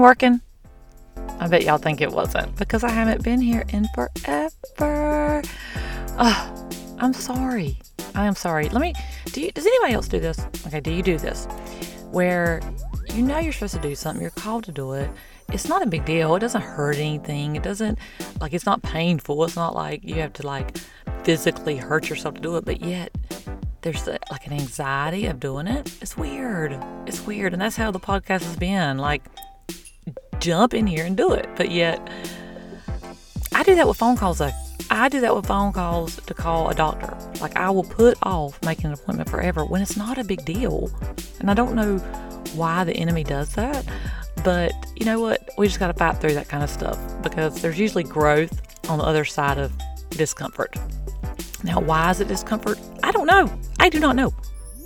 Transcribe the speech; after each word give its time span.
working? 0.00 0.40
I 1.38 1.48
bet 1.48 1.64
y'all 1.64 1.78
think 1.78 2.00
it 2.00 2.10
wasn't 2.10 2.56
because 2.56 2.84
I 2.84 2.90
haven't 2.90 3.22
been 3.22 3.40
here 3.40 3.64
in 3.68 3.86
forever. 3.94 5.42
Oh, 6.18 6.68
I'm 6.98 7.12
sorry. 7.12 7.78
I 8.14 8.26
am 8.26 8.34
sorry. 8.34 8.68
Let 8.68 8.80
me. 8.80 8.94
Do 9.26 9.40
you, 9.40 9.50
does 9.52 9.66
anybody 9.66 9.94
else 9.94 10.08
do 10.08 10.20
this? 10.20 10.38
Okay, 10.66 10.80
do 10.80 10.90
you 10.92 11.02
do 11.02 11.18
this 11.18 11.46
where 12.10 12.60
you 13.14 13.22
know 13.22 13.38
you're 13.38 13.52
supposed 13.52 13.74
to 13.74 13.80
do 13.80 13.94
something, 13.94 14.20
you're 14.20 14.30
called 14.30 14.64
to 14.64 14.72
do 14.72 14.92
it. 14.92 15.10
It's 15.52 15.68
not 15.68 15.82
a 15.82 15.86
big 15.86 16.04
deal. 16.04 16.36
It 16.36 16.40
doesn't 16.40 16.60
hurt 16.60 16.96
anything. 16.96 17.56
It 17.56 17.62
doesn't 17.62 17.98
like 18.40 18.52
it's 18.52 18.66
not 18.66 18.82
painful. 18.82 19.42
It's 19.44 19.56
not 19.56 19.74
like 19.74 20.04
you 20.04 20.16
have 20.16 20.32
to 20.34 20.46
like 20.46 20.76
physically 21.24 21.76
hurt 21.76 22.08
yourself 22.08 22.34
to 22.36 22.40
do 22.40 22.56
it, 22.56 22.64
but 22.64 22.80
yet 22.80 23.16
there's 23.82 24.06
a, 24.06 24.18
like 24.30 24.46
an 24.46 24.52
anxiety 24.52 25.26
of 25.26 25.40
doing 25.40 25.66
it. 25.66 25.92
It's 26.00 26.16
weird. 26.16 26.78
It's 27.06 27.26
weird, 27.26 27.52
and 27.52 27.60
that's 27.60 27.76
how 27.76 27.90
the 27.90 28.00
podcast 28.00 28.42
has 28.44 28.56
been. 28.56 28.98
Like 28.98 29.22
jump 30.40 30.74
in 30.74 30.86
here 30.86 31.04
and 31.04 31.16
do 31.16 31.32
it. 31.32 31.48
But 31.56 31.70
yet, 31.70 32.00
I 33.54 33.62
do 33.62 33.74
that 33.74 33.86
with 33.86 33.96
phone 33.96 34.16
calls 34.16 34.38
though. 34.38 34.50
I 34.92 35.08
do 35.08 35.20
that 35.20 35.36
with 35.36 35.46
phone 35.46 35.72
calls 35.72 36.16
to 36.16 36.34
call 36.34 36.68
a 36.68 36.74
doctor. 36.74 37.16
Like, 37.40 37.56
I 37.56 37.70
will 37.70 37.84
put 37.84 38.18
off 38.24 38.60
making 38.64 38.86
an 38.86 38.92
appointment 38.92 39.30
forever 39.30 39.64
when 39.64 39.82
it's 39.82 39.96
not 39.96 40.18
a 40.18 40.24
big 40.24 40.44
deal. 40.44 40.90
And 41.38 41.48
I 41.48 41.54
don't 41.54 41.76
know 41.76 41.98
why 42.54 42.82
the 42.82 42.92
enemy 42.94 43.22
does 43.22 43.54
that. 43.54 43.86
But 44.42 44.72
you 44.96 45.06
know 45.06 45.20
what? 45.20 45.48
We 45.56 45.68
just 45.68 45.78
got 45.78 45.88
to 45.88 45.94
fight 45.94 46.16
through 46.16 46.34
that 46.34 46.48
kind 46.48 46.64
of 46.64 46.70
stuff 46.70 46.98
because 47.22 47.62
there's 47.62 47.78
usually 47.78 48.02
growth 48.02 48.60
on 48.88 48.98
the 48.98 49.04
other 49.04 49.24
side 49.24 49.58
of 49.58 49.72
discomfort. 50.10 50.76
Now, 51.62 51.78
why 51.80 52.10
is 52.10 52.20
it 52.20 52.26
discomfort? 52.26 52.78
I 53.02 53.12
don't 53.12 53.26
know. 53.26 53.52
I 53.78 53.90
do 53.90 54.00
not 54.00 54.16
know. 54.16 54.34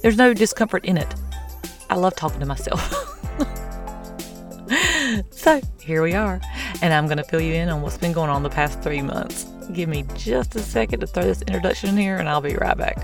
There's 0.02 0.18
no 0.18 0.34
discomfort 0.34 0.84
in 0.84 0.98
it. 0.98 1.14
I 1.88 1.94
love 1.94 2.14
talking 2.14 2.40
to 2.40 2.46
myself. 2.46 2.92
so 5.44 5.60
here 5.78 6.02
we 6.02 6.14
are, 6.14 6.40
and 6.80 6.94
I'm 6.94 7.04
going 7.04 7.18
to 7.18 7.22
fill 7.22 7.42
you 7.42 7.52
in 7.52 7.68
on 7.68 7.82
what's 7.82 7.98
been 7.98 8.14
going 8.14 8.30
on 8.30 8.42
the 8.42 8.48
past 8.48 8.80
three 8.80 9.02
months. 9.02 9.44
Give 9.74 9.90
me 9.90 10.06
just 10.16 10.56
a 10.56 10.60
second 10.60 11.00
to 11.00 11.06
throw 11.06 11.24
this 11.24 11.42
introduction 11.42 11.90
in 11.90 11.98
here, 11.98 12.16
and 12.16 12.30
I'll 12.30 12.40
be 12.40 12.56
right 12.56 12.74
back. 12.74 12.96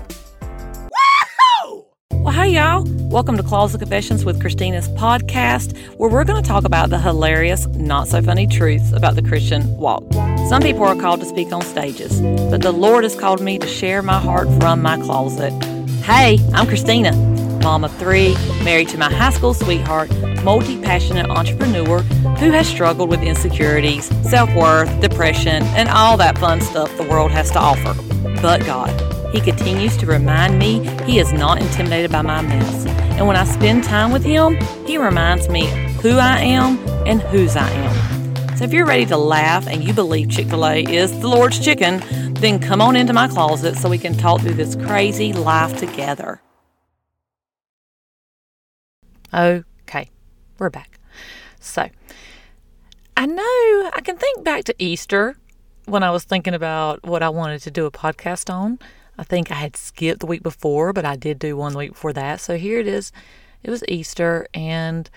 Well, 2.13 2.33
hi, 2.33 2.47
y'all. 2.47 2.83
Welcome 3.11 3.37
to 3.37 3.43
Closet 3.43 3.77
Confessions 3.77 4.25
with 4.25 4.41
Christina's 4.41 4.89
podcast, 4.89 5.77
where 5.97 6.09
we're 6.09 6.23
going 6.23 6.41
to 6.41 6.47
talk 6.47 6.65
about 6.65 6.89
the 6.89 6.99
hilarious, 6.99 7.67
not 7.67 8.07
so 8.07 8.23
funny 8.23 8.47
truths 8.47 8.91
about 8.91 9.13
the 9.13 9.21
Christian 9.21 9.77
walk. 9.77 10.03
Some 10.49 10.63
people 10.63 10.83
are 10.83 10.95
called 10.95 11.19
to 11.19 11.27
speak 11.27 11.53
on 11.53 11.61
stages, 11.61 12.21
but 12.49 12.63
the 12.63 12.71
Lord 12.71 13.03
has 13.03 13.15
called 13.15 13.41
me 13.41 13.59
to 13.59 13.67
share 13.67 14.01
my 14.01 14.19
heart 14.19 14.47
from 14.59 14.81
my 14.81 14.97
closet. 14.97 15.51
Hey, 16.03 16.39
I'm 16.53 16.65
Christina, 16.65 17.11
mom 17.61 17.83
of 17.83 17.95
three, 17.97 18.33
married 18.63 18.89
to 18.89 18.97
my 18.97 19.11
high 19.11 19.29
school 19.29 19.53
sweetheart, 19.53 20.09
multi 20.43 20.79
passionate 20.79 21.29
entrepreneur 21.29 21.99
who 22.39 22.51
has 22.51 22.67
struggled 22.67 23.09
with 23.09 23.21
insecurities, 23.21 24.05
self 24.27 24.53
worth, 24.55 24.99
depression, 24.99 25.63
and 25.75 25.89
all 25.89 26.17
that 26.17 26.37
fun 26.37 26.61
stuff 26.61 26.95
the 26.97 27.03
world 27.03 27.31
has 27.31 27.51
to 27.51 27.59
offer. 27.59 27.93
But 28.41 28.65
God, 28.65 28.89
He 29.33 29.41
continues 29.41 29.95
to 29.97 30.05
remind 30.05 30.57
me 30.57 30.85
He 31.05 31.19
is 31.19 31.31
not 31.31 31.61
intimidated 31.61 32.11
by 32.11 32.21
my 32.21 32.41
mess. 32.41 32.85
And 33.17 33.27
when 33.27 33.35
I 33.35 33.43
spend 33.43 33.83
time 33.83 34.11
with 34.11 34.23
Him, 34.23 34.57
He 34.85 34.97
reminds 34.97 35.49
me 35.49 35.67
who 36.01 36.17
I 36.17 36.39
am 36.39 36.79
and 37.05 37.21
whose 37.21 37.55
I 37.55 37.69
am. 37.69 38.57
So 38.57 38.65
if 38.65 38.73
you're 38.73 38.85
ready 38.85 39.05
to 39.07 39.17
laugh 39.17 39.67
and 39.67 39.83
you 39.83 39.93
believe 39.93 40.29
Chick 40.29 40.47
fil 40.47 40.65
A 40.65 40.83
is 40.83 41.19
the 41.19 41.27
Lord's 41.27 41.59
chicken, 41.59 42.01
then 42.35 42.59
come 42.59 42.81
on 42.81 42.95
into 42.95 43.13
my 43.13 43.27
closet 43.27 43.75
so 43.75 43.89
we 43.89 43.97
can 43.97 44.15
talk 44.15 44.41
through 44.41 44.53
this 44.53 44.75
crazy 44.75 45.33
life 45.33 45.77
together. 45.77 46.41
Okay, 49.33 50.09
we're 50.59 50.69
back. 50.69 50.99
So, 51.61 51.87
I 53.15 53.25
know 53.25 53.91
I 53.93 54.01
can 54.03 54.17
think 54.17 54.43
back 54.43 54.65
to 54.65 54.75
Easter 54.77 55.37
when 55.85 56.03
I 56.03 56.11
was 56.11 56.25
thinking 56.25 56.53
about 56.53 57.05
what 57.05 57.23
I 57.23 57.29
wanted 57.29 57.61
to 57.61 57.71
do 57.71 57.85
a 57.85 57.91
podcast 57.91 58.53
on. 58.53 58.77
I 59.17 59.23
think 59.23 59.49
I 59.49 59.55
had 59.55 59.77
skipped 59.77 60.19
the 60.19 60.25
week 60.25 60.43
before, 60.43 60.91
but 60.91 61.05
I 61.05 61.15
did 61.15 61.39
do 61.39 61.55
one 61.55 61.77
week 61.77 61.91
before 61.91 62.11
that. 62.11 62.41
So 62.41 62.57
here 62.57 62.77
it 62.79 62.87
is. 62.87 63.13
It 63.63 63.69
was 63.69 63.85
Easter, 63.87 64.47
and 64.53 65.09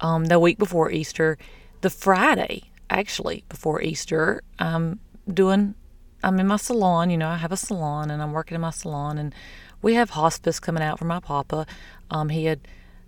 um, 0.00 0.26
the 0.26 0.38
week 0.38 0.58
before 0.58 0.90
Easter, 0.90 1.38
the 1.80 1.88
Friday 1.88 2.64
actually 2.90 3.44
before 3.48 3.80
Easter, 3.80 4.42
I'm 4.58 5.00
doing. 5.32 5.74
I'm 6.22 6.38
in 6.38 6.46
my 6.46 6.56
salon. 6.58 7.08
You 7.08 7.16
know, 7.16 7.28
I 7.28 7.36
have 7.36 7.52
a 7.52 7.56
salon, 7.56 8.10
and 8.10 8.20
I'm 8.22 8.32
working 8.32 8.54
in 8.54 8.60
my 8.60 8.70
salon, 8.70 9.16
and 9.16 9.34
we 9.80 9.94
have 9.94 10.10
hospice 10.10 10.60
coming 10.60 10.82
out 10.82 10.98
for 10.98 11.06
my 11.06 11.20
papa. 11.20 11.66
Um, 12.10 12.28
he 12.28 12.44
had 12.44 12.60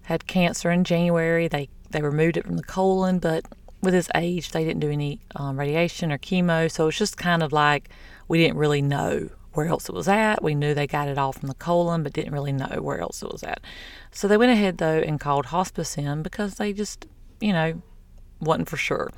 had 0.05 0.27
cancer 0.27 0.71
in 0.71 0.85
January. 0.85 1.49
They 1.49 1.69
they 1.91 2.03
removed 2.03 2.37
it 2.37 2.45
from 2.45 2.57
the 2.57 2.63
colon, 2.63 3.19
but 3.19 3.45
with 3.83 3.95
his 3.95 4.09
age, 4.15 4.51
they 4.51 4.65
didn't 4.65 4.81
do 4.81 4.91
any 4.91 5.21
um, 5.37 5.59
radiation 5.59 6.11
or 6.11 6.19
chemo. 6.19 6.71
So 6.71 6.89
it's 6.89 6.99
just 6.99 7.17
kind 7.17 7.43
of 7.43 7.53
like 7.53 7.91
we 8.27 8.39
didn't 8.39 8.57
really 8.57 8.83
know 8.83 9.29
where 9.53 9.67
else 9.67 9.89
it 9.89 9.95
was 9.95 10.09
at. 10.09 10.43
We 10.43 10.55
knew 10.55 10.75
they 10.75 10.87
got 10.87 11.09
it 11.09 11.19
all 11.19 11.33
from 11.33 11.49
the 11.49 11.55
colon, 11.55 12.03
but 12.03 12.13
didn't 12.13 12.33
really 12.33 12.53
know 12.53 12.79
where 12.81 12.99
else 12.99 13.23
it 13.23 13.31
was 13.31 13.43
at. 13.45 13.61
So 14.11 14.27
they 14.27 14.37
went 14.37 14.53
ahead 14.53 14.79
though 14.79 14.99
and 14.99 15.21
called 15.21 15.47
hospice 15.47 15.97
in 15.97 16.23
because 16.23 16.57
they 16.57 16.73
just, 16.73 17.07
you 17.41 17.53
know, 17.53 17.81
wasn't 18.41 18.69
for 18.69 18.77
sure. 18.77 19.11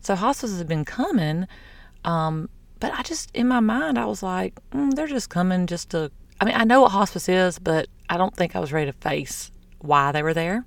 So 0.00 0.14
hospice 0.14 0.52
has 0.52 0.64
been 0.64 0.84
coming, 0.84 1.46
um, 2.04 2.48
but 2.80 2.92
I 2.92 3.02
just 3.02 3.30
in 3.34 3.48
my 3.48 3.60
mind 3.60 3.98
I 3.98 4.06
was 4.06 4.22
like, 4.22 4.54
mm, 4.70 4.94
they're 4.94 5.06
just 5.06 5.28
coming 5.30 5.66
just 5.66 5.90
to. 5.90 6.10
I 6.40 6.44
mean, 6.44 6.54
I 6.54 6.64
know 6.64 6.82
what 6.82 6.92
hospice 6.92 7.28
is, 7.28 7.58
but 7.58 7.88
I 8.10 8.16
don't 8.16 8.34
think 8.34 8.54
I 8.54 8.60
was 8.60 8.72
ready 8.72 8.90
to 8.90 8.98
face 8.98 9.50
why 9.78 10.12
they 10.12 10.22
were 10.22 10.34
there. 10.34 10.64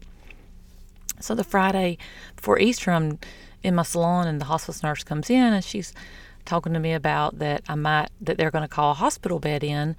So 1.19 1.35
the 1.35 1.43
Friday 1.43 1.97
before 2.35 2.59
Easter, 2.59 2.91
I'm 2.91 3.19
in 3.61 3.75
my 3.75 3.83
salon, 3.83 4.27
and 4.27 4.39
the 4.39 4.45
hospice 4.45 4.83
nurse 4.83 5.03
comes 5.03 5.29
in, 5.29 5.53
and 5.53 5.63
she's 5.63 5.93
talking 6.45 6.73
to 6.73 6.79
me 6.79 6.93
about 6.93 7.39
that 7.39 7.61
I 7.67 7.75
might 7.75 8.09
that 8.21 8.37
they're 8.37 8.51
going 8.51 8.63
to 8.63 8.67
call 8.67 8.91
a 8.91 8.95
hospital 8.95 9.39
bed 9.39 9.63
in 9.63 9.95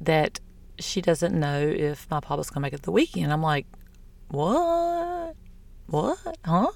that 0.00 0.40
she 0.78 1.00
doesn't 1.00 1.38
know 1.38 1.60
if 1.60 2.10
my 2.10 2.20
papa's 2.20 2.50
going 2.50 2.56
to 2.56 2.66
make 2.66 2.72
it 2.72 2.82
the 2.82 2.92
weekend. 2.92 3.32
I'm 3.32 3.42
like, 3.42 3.66
what? 4.28 5.34
What? 5.86 6.38
Huh? 6.44 6.70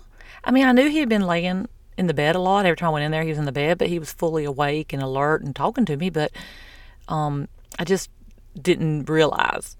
I 0.45 0.51
mean, 0.51 0.65
I 0.65 0.73
knew 0.73 0.89
he 0.89 1.01
had 1.01 1.09
been 1.09 1.27
laying 1.27 1.69
in 1.99 2.07
the 2.07 2.15
bed 2.15 2.35
a 2.37 2.39
lot. 2.39 2.65
Every 2.65 2.77
time 2.77 2.89
I 2.89 2.93
went 2.93 3.05
in 3.05 3.11
there, 3.11 3.23
he 3.23 3.29
was 3.29 3.39
in 3.39 3.45
the 3.45 3.53
bed, 3.53 3.77
but 3.77 3.89
he 3.89 3.99
was 3.99 4.12
fully 4.12 4.45
awake 4.45 4.93
and 4.93 5.03
alert 5.03 5.43
and 5.43 5.55
talking 5.55 5.85
to 5.85 5.97
me. 5.97 6.09
But 6.09 6.33
um, 7.09 7.49
I 7.79 7.85
just 7.85 8.09
didn't 8.61 9.09
realize 9.09 9.77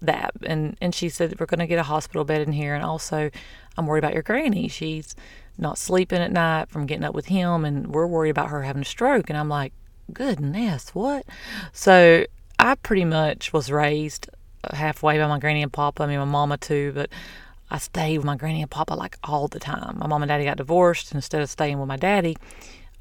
that. 0.00 0.32
And 0.44 0.76
and 0.80 0.94
she 0.94 1.08
said 1.08 1.38
we're 1.38 1.46
going 1.46 1.60
to 1.60 1.66
get 1.66 1.78
a 1.78 1.84
hospital 1.84 2.24
bed 2.24 2.42
in 2.42 2.52
here, 2.52 2.74
and 2.74 2.84
also 2.84 3.30
I'm 3.76 3.86
worried 3.86 4.04
about 4.04 4.14
your 4.14 4.22
granny. 4.22 4.68
She's 4.68 5.14
not 5.58 5.78
sleeping 5.78 6.20
at 6.20 6.32
night 6.32 6.70
from 6.70 6.86
getting 6.86 7.04
up 7.04 7.14
with 7.14 7.26
him, 7.26 7.64
and 7.64 7.88
we're 7.88 8.06
worried 8.06 8.30
about 8.30 8.50
her 8.50 8.62
having 8.62 8.82
a 8.82 8.86
stroke. 8.86 9.30
And 9.30 9.38
I'm 9.38 9.48
like, 9.48 9.72
goodness, 10.12 10.94
what? 10.94 11.24
So 11.72 12.24
I 12.58 12.74
pretty 12.76 13.04
much 13.04 13.52
was 13.52 13.70
raised 13.70 14.28
halfway 14.72 15.18
by 15.18 15.26
my 15.26 15.38
granny 15.38 15.62
and 15.62 15.72
papa. 15.72 16.02
I 16.02 16.06
mean, 16.06 16.18
my 16.18 16.24
mama 16.24 16.56
too, 16.58 16.92
but 16.94 17.10
I 17.70 17.78
stayed 17.78 18.18
with 18.18 18.26
my 18.26 18.36
granny 18.36 18.62
and 18.62 18.70
papa 18.70 18.94
like 18.94 19.16
all 19.24 19.48
the 19.48 19.60
time. 19.60 19.98
My 19.98 20.06
mom 20.06 20.22
and 20.22 20.28
daddy 20.28 20.44
got 20.44 20.56
divorced, 20.56 21.14
instead 21.14 21.40
of 21.40 21.48
staying 21.48 21.78
with 21.78 21.88
my 21.88 21.96
daddy, 21.96 22.36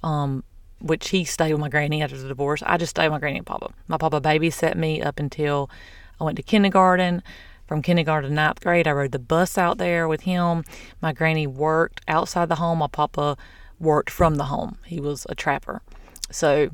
um, 0.03 0.43
which 0.79 1.09
he 1.09 1.25
stayed 1.25 1.53
with 1.53 1.61
my 1.61 1.69
granny 1.69 2.01
after 2.01 2.17
the 2.17 2.27
divorce, 2.27 2.63
I 2.65 2.77
just 2.77 2.91
stayed 2.91 3.07
with 3.07 3.13
my 3.13 3.19
granny 3.19 3.37
and 3.37 3.47
papa. 3.47 3.73
My 3.87 3.97
papa 3.97 4.21
babysat 4.21 4.75
me 4.75 5.01
up 5.01 5.19
until 5.19 5.69
I 6.19 6.23
went 6.23 6.37
to 6.37 6.43
kindergarten. 6.43 7.23
From 7.67 7.83
kindergarten 7.83 8.31
to 8.31 8.35
ninth 8.35 8.61
grade, 8.61 8.87
I 8.87 8.91
rode 8.91 9.11
the 9.11 9.19
bus 9.19 9.55
out 9.55 9.77
there 9.77 10.07
with 10.07 10.21
him. 10.21 10.63
My 11.01 11.13
granny 11.13 11.45
worked 11.45 12.01
outside 12.07 12.49
the 12.49 12.55
home. 12.55 12.79
My 12.79 12.87
papa 12.87 13.37
worked 13.79 14.09
from 14.09 14.35
the 14.35 14.45
home. 14.45 14.79
He 14.85 14.99
was 14.99 15.27
a 15.29 15.35
trapper. 15.35 15.83
So 16.31 16.71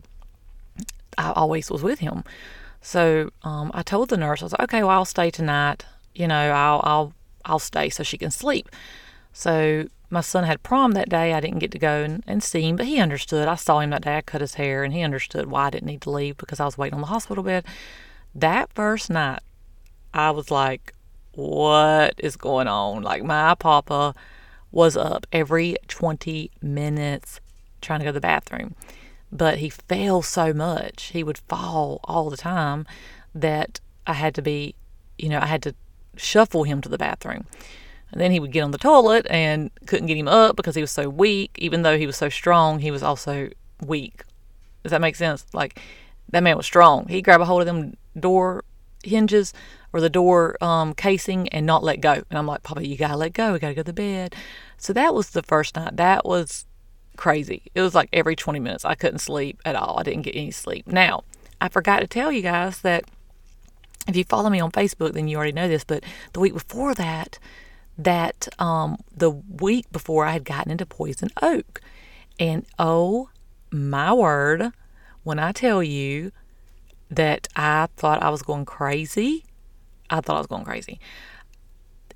I 1.17 1.33
always 1.33 1.69
was 1.69 1.83
with 1.83 1.99
him. 1.99 2.23
So 2.81 3.31
um, 3.43 3.71
I 3.73 3.81
told 3.81 4.09
the 4.09 4.17
nurse, 4.17 4.41
I 4.41 4.45
was 4.45 4.53
like, 4.53 4.63
okay, 4.63 4.83
well, 4.83 4.91
I'll 4.91 5.05
stay 5.05 5.29
tonight. 5.31 5.85
You 6.13 6.27
know, 6.27 6.51
I'll, 6.51 6.81
I'll, 6.83 7.13
I'll 7.43 7.59
stay 7.59 7.89
so 7.89 8.03
she 8.03 8.17
can 8.17 8.31
sleep. 8.31 8.69
So 9.33 9.87
my 10.09 10.21
son 10.21 10.43
had 10.45 10.63
prom 10.63 10.91
that 10.91 11.09
day. 11.09 11.33
I 11.33 11.39
didn't 11.39 11.59
get 11.59 11.71
to 11.71 11.79
go 11.79 12.03
and, 12.03 12.23
and 12.25 12.41
see 12.41 12.61
him, 12.61 12.77
but 12.77 12.85
he 12.85 12.99
understood. 12.99 13.47
I 13.47 13.55
saw 13.55 13.79
him 13.79 13.89
that 13.89 14.03
day. 14.03 14.17
I 14.17 14.21
cut 14.21 14.41
his 14.41 14.53
hair, 14.53 14.83
and 14.83 14.93
he 14.93 15.01
understood 15.01 15.47
why 15.47 15.67
I 15.67 15.69
didn't 15.71 15.87
need 15.87 16.01
to 16.03 16.11
leave 16.11 16.37
because 16.37 16.59
I 16.59 16.65
was 16.65 16.77
waiting 16.77 16.95
on 16.95 17.01
the 17.01 17.07
hospital 17.07 17.43
bed. 17.43 17.65
That 18.35 18.69
first 18.73 19.09
night, 19.09 19.39
I 20.13 20.31
was 20.31 20.51
like, 20.51 20.93
what 21.35 22.15
is 22.17 22.35
going 22.35 22.67
on? 22.67 23.01
Like, 23.01 23.23
my 23.23 23.55
papa 23.55 24.13
was 24.73 24.97
up 24.97 25.25
every 25.31 25.77
20 25.87 26.51
minutes 26.61 27.39
trying 27.79 27.99
to 27.99 28.03
go 28.03 28.09
to 28.09 28.13
the 28.13 28.19
bathroom. 28.19 28.75
But 29.31 29.59
he 29.59 29.69
fell 29.69 30.21
so 30.21 30.53
much, 30.53 31.11
he 31.13 31.23
would 31.23 31.37
fall 31.37 32.01
all 32.03 32.29
the 32.29 32.37
time 32.37 32.85
that 33.33 33.79
I 34.05 34.13
had 34.13 34.35
to 34.35 34.41
be, 34.41 34.75
you 35.17 35.29
know, 35.29 35.39
I 35.39 35.45
had 35.45 35.63
to 35.63 35.75
shuffle 36.17 36.63
him 36.63 36.81
to 36.81 36.89
the 36.89 36.97
bathroom. 36.97 37.45
And 38.11 38.19
then 38.19 38.31
he 38.31 38.39
would 38.39 38.51
get 38.51 38.61
on 38.61 38.71
the 38.71 38.77
toilet 38.77 39.25
and 39.29 39.71
couldn't 39.87 40.07
get 40.07 40.17
him 40.17 40.27
up 40.27 40.57
because 40.57 40.75
he 40.75 40.81
was 40.81 40.91
so 40.91 41.09
weak. 41.09 41.51
Even 41.57 41.83
though 41.83 41.97
he 41.97 42.05
was 42.05 42.17
so 42.17 42.29
strong, 42.29 42.79
he 42.79 42.91
was 42.91 43.03
also 43.03 43.49
weak. 43.81 44.23
Does 44.83 44.91
that 44.91 45.01
make 45.01 45.15
sense? 45.15 45.45
Like, 45.53 45.79
that 46.29 46.43
man 46.43 46.57
was 46.57 46.65
strong. 46.65 47.07
He 47.07 47.21
grabbed 47.21 47.41
a 47.41 47.45
hold 47.45 47.61
of 47.61 47.65
them 47.65 47.95
door 48.19 48.63
hinges 49.03 49.53
or 49.93 50.01
the 50.01 50.09
door 50.09 50.57
um, 50.61 50.93
casing 50.93 51.47
and 51.49 51.65
not 51.65 51.83
let 51.83 52.01
go. 52.01 52.13
And 52.13 52.37
I'm 52.37 52.47
like, 52.47 52.63
Papa, 52.63 52.85
you 52.85 52.97
gotta 52.97 53.17
let 53.17 53.33
go. 53.33 53.53
We 53.53 53.59
gotta 53.59 53.73
go 53.73 53.83
to 53.83 53.93
bed. 53.93 54.35
So 54.77 54.93
that 54.93 55.13
was 55.13 55.31
the 55.31 55.43
first 55.43 55.75
night. 55.75 55.97
That 55.97 56.25
was 56.25 56.65
crazy. 57.15 57.63
It 57.73 57.81
was 57.81 57.95
like 57.95 58.09
every 58.11 58.35
20 58.35 58.59
minutes. 58.59 58.85
I 58.85 58.95
couldn't 58.95 59.19
sleep 59.19 59.59
at 59.65 59.75
all. 59.75 59.99
I 59.99 60.03
didn't 60.03 60.23
get 60.23 60.35
any 60.35 60.51
sleep. 60.51 60.87
Now, 60.87 61.23
I 61.61 61.69
forgot 61.69 61.99
to 61.99 62.07
tell 62.07 62.31
you 62.31 62.41
guys 62.41 62.81
that 62.81 63.05
if 64.07 64.15
you 64.15 64.23
follow 64.23 64.49
me 64.49 64.59
on 64.59 64.71
Facebook, 64.71 65.13
then 65.13 65.27
you 65.27 65.37
already 65.37 65.53
know 65.53 65.67
this. 65.67 65.83
But 65.83 66.03
the 66.33 66.39
week 66.39 66.53
before 66.53 66.93
that, 66.95 67.39
that 67.97 68.47
um, 68.59 68.97
the 69.15 69.31
week 69.31 69.89
before 69.91 70.25
I 70.25 70.33
had 70.33 70.43
gotten 70.43 70.71
into 70.71 70.85
poison 70.85 71.29
oak. 71.41 71.81
And 72.39 72.65
oh 72.77 73.29
my 73.71 74.13
word, 74.13 74.71
when 75.23 75.39
I 75.39 75.51
tell 75.53 75.81
you 75.81 76.31
that 77.09 77.47
I 77.55 77.87
thought 77.97 78.23
I 78.23 78.29
was 78.29 78.41
going 78.41 78.65
crazy, 78.65 79.45
I 80.09 80.21
thought 80.21 80.35
I 80.35 80.39
was 80.39 80.47
going 80.47 80.65
crazy. 80.65 80.99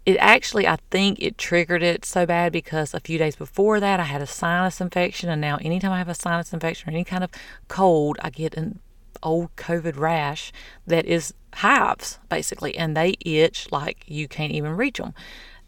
It 0.06 0.18
actually, 0.18 0.68
I 0.68 0.78
think 0.90 1.20
it 1.20 1.38
triggered 1.38 1.84
it 1.84 2.06
so 2.06 2.26
bad 2.26 2.52
because 2.52 2.94
a 2.94 3.00
few 3.00 3.18
days 3.18 3.36
before 3.36 3.80
that, 3.80 4.00
I 4.00 4.04
had 4.04 4.22
a 4.22 4.28
sinus 4.28 4.82
infection. 4.82 5.30
And 5.30 5.42
now, 5.42 5.58
anytime 5.62 5.92
I 5.92 6.00
have 6.00 6.10
a 6.10 6.16
sinus 6.16 6.54
infection 6.54 6.90
or 6.90 6.94
any 6.94 7.04
kind 7.04 7.24
of 7.24 7.30
cold, 7.68 8.18
I 8.22 8.30
get 8.30 8.56
an 8.56 8.80
old 9.22 9.56
COVID 9.56 9.98
rash 9.98 10.52
that 10.88 11.06
is 11.06 11.34
hives, 11.56 12.20
basically, 12.30 12.78
and 12.78 12.96
they 12.96 13.16
itch 13.22 13.72
like 13.72 14.04
you 14.08 14.28
can't 14.28 14.52
even 14.52 14.72
reach 14.72 14.98
them. 14.98 15.14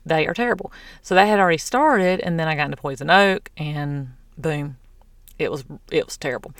They 0.05 0.25
are 0.25 0.33
terrible. 0.33 0.71
So 1.01 1.13
that 1.13 1.25
had 1.25 1.39
already 1.39 1.57
started, 1.57 2.19
and 2.21 2.39
then 2.39 2.47
I 2.47 2.55
got 2.55 2.65
into 2.65 2.77
poison 2.77 3.09
oak, 3.09 3.51
and 3.57 4.13
boom, 4.37 4.77
it 5.37 5.51
was 5.51 5.63
it 5.91 6.05
was 6.05 6.17
terrible. 6.17 6.53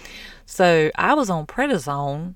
So 0.46 0.92
I 0.96 1.14
was 1.14 1.30
on 1.30 1.48
prednisone 1.48 2.36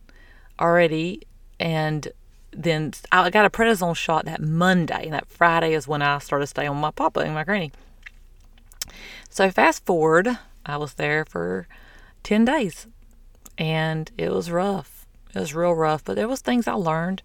already, 0.60 1.22
and 1.60 2.08
then 2.52 2.94
I 3.12 3.30
got 3.30 3.46
a 3.46 3.50
prednisone 3.50 3.96
shot 3.96 4.26
that 4.26 4.42
Monday, 4.42 5.06
and 5.06 5.14
that 5.14 5.28
Friday 5.28 5.74
is 5.74 5.88
when 5.88 6.02
I 6.02 6.20
started 6.20 6.48
staying 6.48 6.70
on 6.70 6.78
my 6.78 6.92
papa 6.92 7.22
and 7.22 7.34
my 7.34 7.44
granny. 7.44 7.72
So 9.30 9.50
fast 9.52 9.86
forward, 9.86 10.40
I 10.66 10.78
was 10.78 10.94
there 10.94 11.26
for 11.26 11.68
ten 12.24 12.46
days, 12.46 12.88
and 13.58 14.10
it 14.18 14.32
was 14.32 14.52
rough. 14.52 15.06
It 15.34 15.40
was 15.40 15.54
real 15.54 15.74
rough, 15.74 16.04
but 16.04 16.16
there 16.16 16.28
was 16.28 16.42
things 16.42 16.68
I 16.68 16.74
learned 16.74 17.22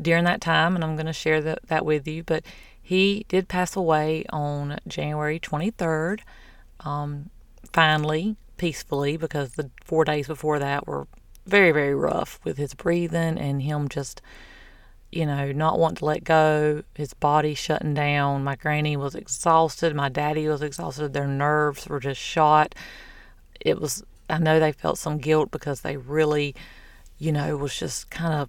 during 0.00 0.24
that 0.24 0.40
time, 0.40 0.74
and 0.74 0.84
I'm 0.84 0.96
going 0.96 1.06
to 1.06 1.12
share 1.12 1.40
that, 1.40 1.60
that 1.68 1.86
with 1.86 2.06
you. 2.06 2.22
But 2.22 2.44
he 2.80 3.24
did 3.28 3.48
pass 3.48 3.74
away 3.74 4.26
on 4.30 4.78
January 4.86 5.40
23rd, 5.40 6.20
um, 6.80 7.30
finally, 7.72 8.36
peacefully, 8.58 9.16
because 9.16 9.52
the 9.52 9.70
four 9.82 10.04
days 10.04 10.26
before 10.26 10.58
that 10.58 10.86
were 10.86 11.06
very, 11.46 11.72
very 11.72 11.94
rough 11.94 12.40
with 12.44 12.56
his 12.56 12.74
breathing 12.74 13.38
and 13.38 13.62
him 13.62 13.88
just, 13.88 14.22
you 15.12 15.26
know, 15.26 15.52
not 15.52 15.78
wanting 15.78 15.96
to 15.96 16.04
let 16.04 16.24
go, 16.24 16.82
his 16.94 17.14
body 17.14 17.54
shutting 17.54 17.94
down. 17.94 18.44
My 18.44 18.56
granny 18.56 18.96
was 18.96 19.14
exhausted. 19.14 19.94
My 19.94 20.08
daddy 20.08 20.48
was 20.48 20.62
exhausted. 20.62 21.12
Their 21.12 21.26
nerves 21.26 21.86
were 21.86 22.00
just 22.00 22.20
shot. 22.20 22.74
It 23.60 23.80
was, 23.80 24.02
I 24.28 24.38
know 24.38 24.58
they 24.58 24.72
felt 24.72 24.98
some 24.98 25.18
guilt 25.18 25.50
because 25.50 25.82
they 25.82 25.96
really, 25.96 26.54
you 27.18 27.32
know, 27.32 27.56
was 27.56 27.78
just 27.78 28.10
kind 28.10 28.34
of 28.34 28.48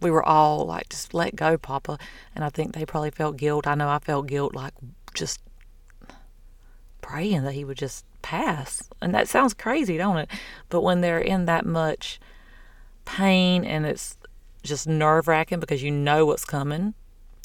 we 0.00 0.10
were 0.10 0.26
all 0.26 0.64
like, 0.66 0.88
just 0.88 1.14
let 1.14 1.36
go, 1.36 1.58
Papa. 1.58 1.98
And 2.34 2.44
I 2.44 2.48
think 2.48 2.72
they 2.72 2.86
probably 2.86 3.10
felt 3.10 3.36
guilt. 3.36 3.66
I 3.66 3.74
know 3.74 3.88
I 3.88 3.98
felt 3.98 4.26
guilt, 4.26 4.54
like 4.54 4.72
just 5.14 5.40
praying 7.02 7.42
that 7.44 7.52
he 7.52 7.64
would 7.64 7.78
just 7.78 8.04
pass. 8.22 8.88
And 9.00 9.14
that 9.14 9.28
sounds 9.28 9.54
crazy, 9.54 9.96
don't 9.96 10.18
it? 10.18 10.30
But 10.68 10.82
when 10.82 11.00
they're 11.00 11.20
in 11.20 11.44
that 11.46 11.66
much 11.66 12.20
pain 13.04 13.64
and 13.64 13.86
it's 13.86 14.16
just 14.62 14.86
nerve 14.86 15.26
wracking 15.26 15.60
because 15.60 15.82
you 15.82 15.90
know 15.90 16.26
what's 16.26 16.44
coming. 16.44 16.94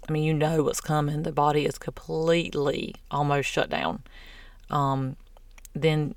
I 0.08 0.12
mean, 0.12 0.24
you 0.24 0.34
know 0.34 0.64
what's 0.64 0.82
coming. 0.82 1.24
The 1.24 1.32
body 1.32 1.66
is 1.66 1.78
completely 1.78 2.96
almost 3.10 3.50
shut 3.50 3.70
down. 3.70 4.04
Um, 4.70 5.16
then 5.74 6.16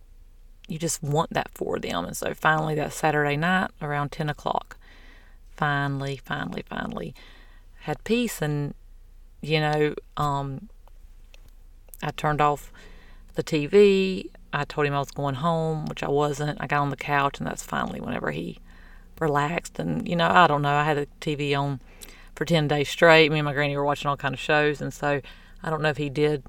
you 0.68 0.78
just 0.78 1.02
want 1.02 1.32
that 1.32 1.48
for 1.54 1.78
them. 1.78 2.04
And 2.04 2.16
so 2.16 2.34
finally, 2.34 2.74
that 2.74 2.92
Saturday 2.92 3.36
night 3.36 3.70
around 3.80 4.12
10 4.12 4.28
o'clock, 4.28 4.76
finally, 5.56 6.20
finally, 6.22 6.62
finally 6.68 7.14
had 7.80 8.04
peace. 8.04 8.42
And, 8.42 8.74
you 9.40 9.60
know, 9.60 9.94
um, 10.18 10.68
I 12.02 12.10
turned 12.10 12.40
off 12.40 12.70
the 13.34 13.42
TV. 13.42 14.30
I 14.52 14.64
told 14.64 14.86
him 14.86 14.94
I 14.94 14.98
was 14.98 15.10
going 15.10 15.36
home, 15.36 15.86
which 15.86 16.02
I 16.02 16.08
wasn't. 16.08 16.60
I 16.60 16.66
got 16.66 16.80
on 16.80 16.90
the 16.90 16.96
couch, 16.96 17.38
and 17.38 17.46
that's 17.46 17.62
finally 17.62 18.00
whenever 18.00 18.30
he 18.30 18.58
relaxed. 19.20 19.78
And, 19.78 20.08
you 20.08 20.16
know, 20.16 20.28
I 20.28 20.46
don't 20.46 20.62
know. 20.62 20.74
I 20.74 20.84
had 20.84 20.96
the 20.96 21.06
TV 21.20 21.58
on 21.58 21.80
for 22.34 22.44
10 22.44 22.68
days 22.68 22.88
straight. 22.88 23.30
Me 23.30 23.38
and 23.38 23.44
my 23.44 23.52
granny 23.52 23.76
were 23.76 23.84
watching 23.84 24.08
all 24.08 24.16
kind 24.16 24.34
of 24.34 24.40
shows. 24.40 24.80
And 24.80 24.92
so 24.92 25.20
I 25.62 25.70
don't 25.70 25.82
know 25.82 25.90
if 25.90 25.96
he 25.96 26.08
did 26.08 26.44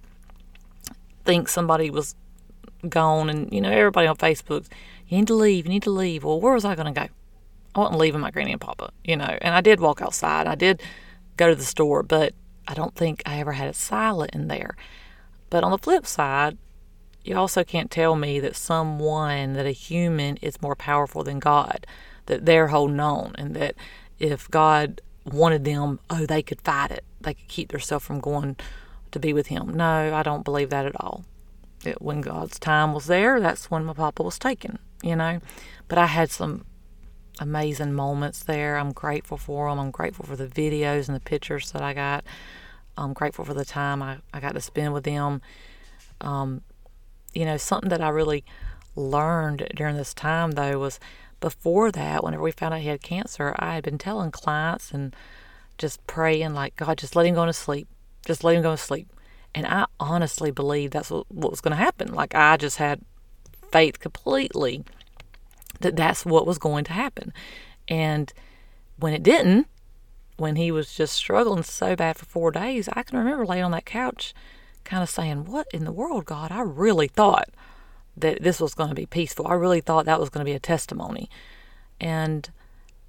think 1.25 1.50
somebody 1.50 1.90
was 1.90 2.16
gone. 2.88 3.30
And, 3.30 3.51
you 3.51 3.60
know, 3.60 3.72
everybody 3.72 4.07
on 4.07 4.16
Facebook, 4.16 4.66
you 5.07 5.18
need 5.18 5.28
to 5.28 5.36
leave, 5.36 5.66
you 5.66 5.72
need 5.72 5.84
to 5.84 5.90
leave. 5.90 6.24
Well, 6.24 6.40
where 6.40 6.54
was 6.54 6.66
I 6.66 6.75
going 6.75 6.94
to 6.94 7.01
go? 7.01 7.07
I 7.75 7.80
wasn't 7.80 8.00
leaving 8.00 8.22
my 8.22 8.31
granny 8.31 8.51
and 8.51 8.62
papa, 8.62 8.92
you 9.04 9.18
know. 9.18 9.38
And 9.42 9.54
I 9.54 9.62
did 9.62 9.80
walk 9.80 10.01
outside. 10.01 10.48
I 10.48 10.56
did 10.56 10.81
go 11.38 11.50
to 11.50 11.56
the 11.56 11.63
store, 11.63 12.04
but 12.04 12.34
I 12.68 12.74
don't 12.74 12.96
think 12.96 13.22
I 13.25 13.40
ever 13.40 13.54
had 13.54 13.68
it 13.68 13.75
silent 13.75 14.31
in 14.34 14.48
there. 14.48 14.75
But 15.50 15.63
on 15.63 15.72
the 15.72 15.78
flip 15.78 16.06
side, 16.06 16.57
you 17.30 17.38
also 17.38 17.64
can't 17.64 17.92
tell 17.92 18.16
me 18.16 18.40
that 18.40 18.56
someone, 18.56 19.54
that 19.54 19.68
a 19.68 19.72
human 19.72 20.38
is 20.38 20.64
more 20.64 20.76
powerful 20.76 21.24
than 21.24 21.38
God, 21.38 21.86
that 22.26 22.48
they're 22.48 22.70
holding 22.70 23.00
on, 23.00 23.36
and 23.38 23.56
that 23.56 23.76
if 24.18 24.50
God 24.50 25.00
wanted 25.26 25.64
them, 25.64 26.00
oh, 26.10 26.26
they 26.26 26.42
could 26.42 26.60
fight 26.62 26.90
it. 26.90 27.06
They 27.22 27.36
could 27.36 27.48
keep 27.48 27.72
themselves 27.72 28.04
from 28.04 28.20
going 28.20 28.56
to 29.12 29.20
be 29.20 29.31
with 29.31 29.46
Him. 29.46 29.70
No, 29.76 30.16
I 30.16 30.24
don't 30.24 30.44
believe 30.44 30.72
that 30.72 30.88
at 30.88 31.00
all. 31.00 31.24
It, 31.86 32.02
when 32.02 32.22
God's 32.22 32.58
time 32.58 32.94
was 32.94 33.06
there, 33.06 33.40
that's 33.40 33.70
when 33.70 33.86
my 33.86 33.94
papa 33.94 34.24
was 34.24 34.40
taken, 34.40 34.80
you 35.04 35.16
know. 35.16 35.40
But 35.88 36.00
I 36.00 36.08
had 36.08 36.32
some 36.32 36.66
amazing 37.40 37.94
moments 37.94 38.44
there. 38.44 38.75
I'm 38.75 38.92
grateful 38.92 39.38
for 39.38 39.70
them. 39.70 39.78
I'm 39.78 39.92
grateful 39.92 40.25
for 40.25 40.36
the 40.36 40.48
videos 40.48 41.08
and 41.08 41.16
the 41.16 41.22
pictures 41.22 41.72
that 41.74 41.84
I 41.84 41.94
got. 41.94 42.25
I'm 42.98 43.14
grateful 43.14 43.46
for 43.46 43.54
the 43.54 43.66
time 43.66 44.02
I, 44.02 44.18
I 44.34 44.40
got 44.40 44.56
to 44.56 44.62
spend 44.62 44.94
with 44.94 45.04
them. 45.04 45.44
Um, 46.22 46.64
you 47.34 47.46
know, 47.46 47.58
something 47.58 47.90
that 47.90 48.02
I 48.02 48.10
really 48.10 48.44
learned 48.96 49.68
during 49.76 49.96
this 49.96 50.14
time, 50.14 50.51
though, 50.51 50.80
was 50.80 51.00
before 51.39 51.92
that, 51.92 52.24
whenever 52.24 52.44
we 52.44 52.51
found 52.51 52.74
out 52.74 52.82
he 52.82 52.88
had 52.88 53.01
cancer, 53.01 53.56
I 53.58 53.75
had 53.75 53.84
been 53.84 53.98
telling 53.98 54.32
clients 54.32 54.92
and 54.92 55.15
just 55.77 56.06
praying, 56.08 56.53
like, 56.53 56.75
God, 56.75 56.98
just 56.98 57.15
let 57.15 57.25
him 57.25 57.36
go 57.36 57.46
to 57.46 57.53
sleep. 57.53 57.88
Just 58.25 58.44
let 58.44 58.56
him 58.56 58.62
go 58.62 58.72
to 58.72 58.77
sleep. 58.77 59.12
And 59.56 59.65
I 59.65 59.86
honestly 60.00 60.51
believed 60.51 60.94
that's 60.94 61.10
what, 61.10 61.32
what 61.32 61.51
was 61.51 61.62
going 61.62 61.72
to 61.72 61.84
happen. 61.84 62.13
Like, 62.13 62.36
I 62.36 62.58
just 62.58 62.77
had 62.77 63.01
faith 63.72 64.00
completely 64.00 64.84
that 65.80 65.96
that's 65.96 66.25
what 66.25 66.46
was 66.46 66.58
going 66.58 66.84
to 66.86 66.94
happen. 66.94 67.34
And 67.88 68.32
when 68.98 69.13
it 69.13 69.24
didn't, 69.24 69.68
when 70.38 70.56
he 70.56 70.72
was 70.72 70.94
just 70.94 71.13
struggling 71.13 71.63
so 71.63 71.96
bad 71.96 72.18
for 72.18 72.25
four 72.25 72.51
days, 72.51 72.89
I 72.94 73.03
can 73.03 73.18
remember 73.18 73.46
laying 73.46 73.63
on 73.63 73.72
that 73.72 73.86
couch 73.86 74.34
kind 74.89 75.03
of 75.03 75.10
saying, 75.10 75.46
What 75.46 75.67
in 75.72 75.86
the 75.86 75.91
world, 75.91 76.25
God? 76.25 76.51
I 76.51 76.62
really 76.62 77.08
thought 77.08 77.50
that 78.17 78.41
this 78.41 78.60
was 78.60 78.74
going 78.74 78.89
to 78.89 78.96
be 78.96 79.05
peaceful. 79.05 79.48
I 79.48 79.53
really 79.53 79.81
thought 79.81 80.05
that 80.05 80.19
was 80.19 80.29
going 80.29 80.43
to 80.43 80.50
be 80.50 80.55
a 80.55 80.60
testimony. 80.60 81.29
And 82.01 82.50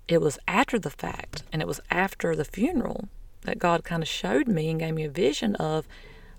it 0.06 0.20
was 0.20 0.38
after 0.46 0.78
the 0.78 0.90
fact, 0.90 1.42
and 1.52 1.62
it 1.62 1.68
was 1.68 1.80
after 1.90 2.36
the 2.36 2.44
funeral 2.44 3.08
that 3.42 3.58
God 3.58 3.82
kind 3.82 4.02
of 4.02 4.08
showed 4.08 4.46
me 4.46 4.68
and 4.68 4.78
gave 4.78 4.94
me 4.94 5.04
a 5.04 5.10
vision 5.10 5.56
of 5.56 5.88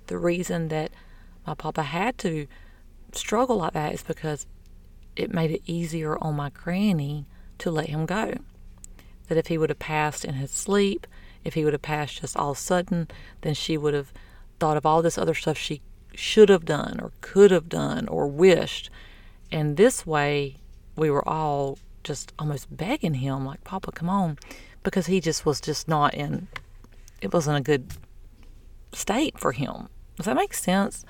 the 0.07 0.17
reason 0.17 0.67
that 0.67 0.91
my 1.47 1.55
papa 1.55 1.83
had 1.83 2.17
to 2.19 2.47
struggle 3.13 3.57
like 3.57 3.73
that 3.73 3.93
is 3.93 4.03
because 4.03 4.45
it 5.15 5.33
made 5.33 5.51
it 5.51 5.61
easier 5.65 6.17
on 6.23 6.35
my 6.35 6.49
granny 6.49 7.25
to 7.57 7.71
let 7.71 7.89
him 7.89 8.05
go. 8.05 8.35
That 9.27 9.37
if 9.37 9.47
he 9.47 9.57
would 9.57 9.69
have 9.69 9.79
passed 9.79 10.23
in 10.23 10.35
his 10.35 10.51
sleep, 10.51 11.07
if 11.43 11.55
he 11.55 11.63
would 11.63 11.73
have 11.73 11.81
passed 11.81 12.21
just 12.21 12.37
all 12.37 12.53
sudden, 12.53 13.07
then 13.41 13.55
she 13.55 13.77
would 13.77 13.95
have 13.95 14.13
thought 14.61 14.77
of 14.77 14.85
all 14.85 15.01
this 15.01 15.17
other 15.17 15.33
stuff 15.33 15.57
she 15.57 15.81
should 16.13 16.47
have 16.49 16.65
done 16.65 16.99
or 17.01 17.11
could 17.21 17.49
have 17.49 17.67
done 17.67 18.07
or 18.07 18.27
wished. 18.27 18.91
And 19.51 19.75
this 19.75 20.05
way, 20.05 20.57
we 20.95 21.09
were 21.09 21.27
all 21.27 21.79
just 22.03 22.31
almost 22.37 22.75
begging 22.75 23.15
him, 23.15 23.43
like, 23.43 23.63
Papa, 23.63 23.91
come 23.91 24.07
on. 24.07 24.37
Because 24.83 25.07
he 25.07 25.19
just 25.19 25.47
was 25.47 25.59
just 25.59 25.87
not 25.87 26.13
in, 26.13 26.47
it 27.21 27.33
wasn't 27.33 27.57
a 27.57 27.61
good 27.61 27.93
state 28.93 29.39
for 29.39 29.51
him. 29.51 29.89
Does 30.15 30.27
that 30.27 30.35
make 30.35 30.53
sense? 30.53 31.05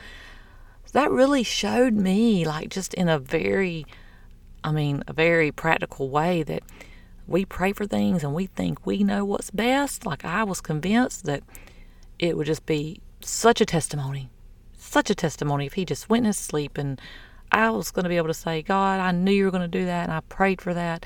that 0.93 1.09
really 1.09 1.43
showed 1.43 1.93
me, 1.93 2.45
like, 2.45 2.69
just 2.69 2.93
in 2.95 3.07
a 3.07 3.17
very, 3.17 3.85
I 4.61 4.71
mean, 4.73 5.03
a 5.07 5.13
very 5.13 5.49
practical 5.49 6.09
way 6.09 6.43
that 6.43 6.63
we 7.27 7.45
pray 7.45 7.71
for 7.71 7.85
things 7.85 8.25
and 8.25 8.33
we 8.33 8.45
think 8.45 8.85
we 8.85 9.01
know 9.01 9.23
what's 9.23 9.51
best. 9.51 10.05
Like, 10.05 10.25
I 10.25 10.43
was 10.43 10.59
convinced 10.59 11.23
that 11.25 11.43
it 12.19 12.35
would 12.35 12.47
just 12.47 12.65
be 12.65 12.99
such 13.25 13.61
a 13.61 13.65
testimony, 13.65 14.29
such 14.77 15.09
a 15.09 15.15
testimony 15.15 15.65
if 15.65 15.73
he 15.73 15.85
just 15.85 16.09
went 16.09 16.21
in 16.21 16.27
his 16.27 16.37
sleep 16.37 16.77
and 16.77 16.99
I 17.51 17.69
was 17.69 17.91
going 17.91 18.03
to 18.03 18.09
be 18.09 18.17
able 18.17 18.27
to 18.27 18.33
say, 18.33 18.61
God, 18.61 18.99
I 18.99 19.11
knew 19.11 19.31
you 19.31 19.45
were 19.45 19.51
going 19.51 19.69
to 19.69 19.79
do 19.79 19.85
that 19.85 20.03
and 20.03 20.13
I 20.13 20.21
prayed 20.21 20.61
for 20.61 20.73
that. 20.73 21.05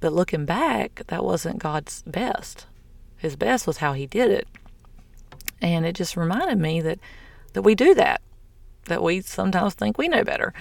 But 0.00 0.12
looking 0.12 0.44
back, 0.44 1.02
that 1.08 1.24
wasn't 1.24 1.58
God's 1.58 2.02
best. 2.02 2.66
His 3.16 3.36
best 3.36 3.66
was 3.66 3.78
how 3.78 3.92
He 3.92 4.06
did 4.06 4.30
it. 4.30 4.48
And 5.60 5.84
it 5.84 5.94
just 5.94 6.16
reminded 6.16 6.58
me 6.58 6.80
that, 6.82 6.98
that 7.52 7.62
we 7.62 7.74
do 7.74 7.94
that, 7.94 8.20
that 8.86 9.02
we 9.02 9.20
sometimes 9.20 9.74
think 9.74 9.98
we 9.98 10.08
know 10.08 10.24
better. 10.24 10.52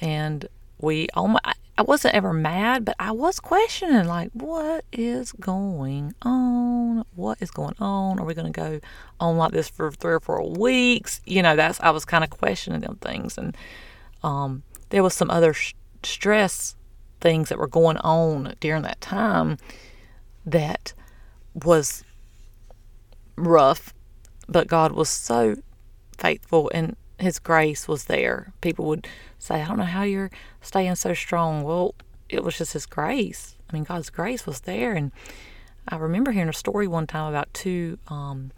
And 0.00 0.46
we 0.78 1.08
oh 1.14 1.22
almost, 1.22 1.44
I 1.76 1.82
wasn't 1.82 2.14
ever 2.14 2.32
mad, 2.32 2.84
but 2.84 2.94
I 3.00 3.10
was 3.10 3.40
questioning, 3.40 4.06
like, 4.06 4.30
what 4.32 4.84
is 4.92 5.32
going 5.32 6.14
on? 6.22 7.04
What 7.16 7.38
is 7.40 7.50
going 7.50 7.74
on? 7.80 8.20
Are 8.20 8.24
we 8.24 8.34
going 8.34 8.52
to 8.52 8.60
go 8.60 8.80
on 9.18 9.36
like 9.36 9.50
this 9.50 9.68
for 9.68 9.90
three 9.90 10.12
or 10.12 10.20
four 10.20 10.48
weeks? 10.48 11.20
You 11.26 11.42
know, 11.42 11.56
that's, 11.56 11.80
I 11.80 11.90
was 11.90 12.04
kind 12.04 12.22
of 12.22 12.30
questioning 12.30 12.80
them 12.80 12.98
things. 13.00 13.36
And 13.36 13.56
um, 14.22 14.62
there 14.90 15.02
was 15.02 15.14
some 15.14 15.30
other 15.30 15.52
sh- 15.52 15.74
stress 16.04 16.76
things 17.20 17.48
that 17.48 17.58
were 17.58 17.66
going 17.66 17.96
on 17.98 18.54
during 18.60 18.82
that 18.82 19.00
time 19.00 19.58
that 20.46 20.92
was 21.54 22.04
rough, 23.36 23.92
but 24.48 24.68
God 24.68 24.92
was 24.92 25.08
so 25.08 25.56
faithful 26.18 26.70
and 26.72 26.96
his 27.18 27.38
grace 27.38 27.86
was 27.86 28.04
there. 28.04 28.52
People 28.60 28.86
would 28.86 29.06
say, 29.38 29.62
I 29.62 29.68
don't 29.68 29.78
know 29.78 29.84
how 29.84 30.02
you're 30.02 30.30
staying 30.60 30.96
so 30.96 31.14
strong. 31.14 31.62
Well, 31.62 31.94
it 32.28 32.42
was 32.42 32.58
just 32.58 32.72
his 32.72 32.86
grace. 32.86 33.56
I 33.68 33.72
mean, 33.72 33.84
God's 33.84 34.10
grace 34.10 34.46
was 34.46 34.60
there. 34.60 34.92
And 34.94 35.12
I 35.88 35.96
remember 35.96 36.32
hearing 36.32 36.48
a 36.48 36.54
story 36.54 36.86
one 36.86 37.06
time 37.06 37.28
about 37.28 37.52
two 37.54 37.98
um, 38.08 38.50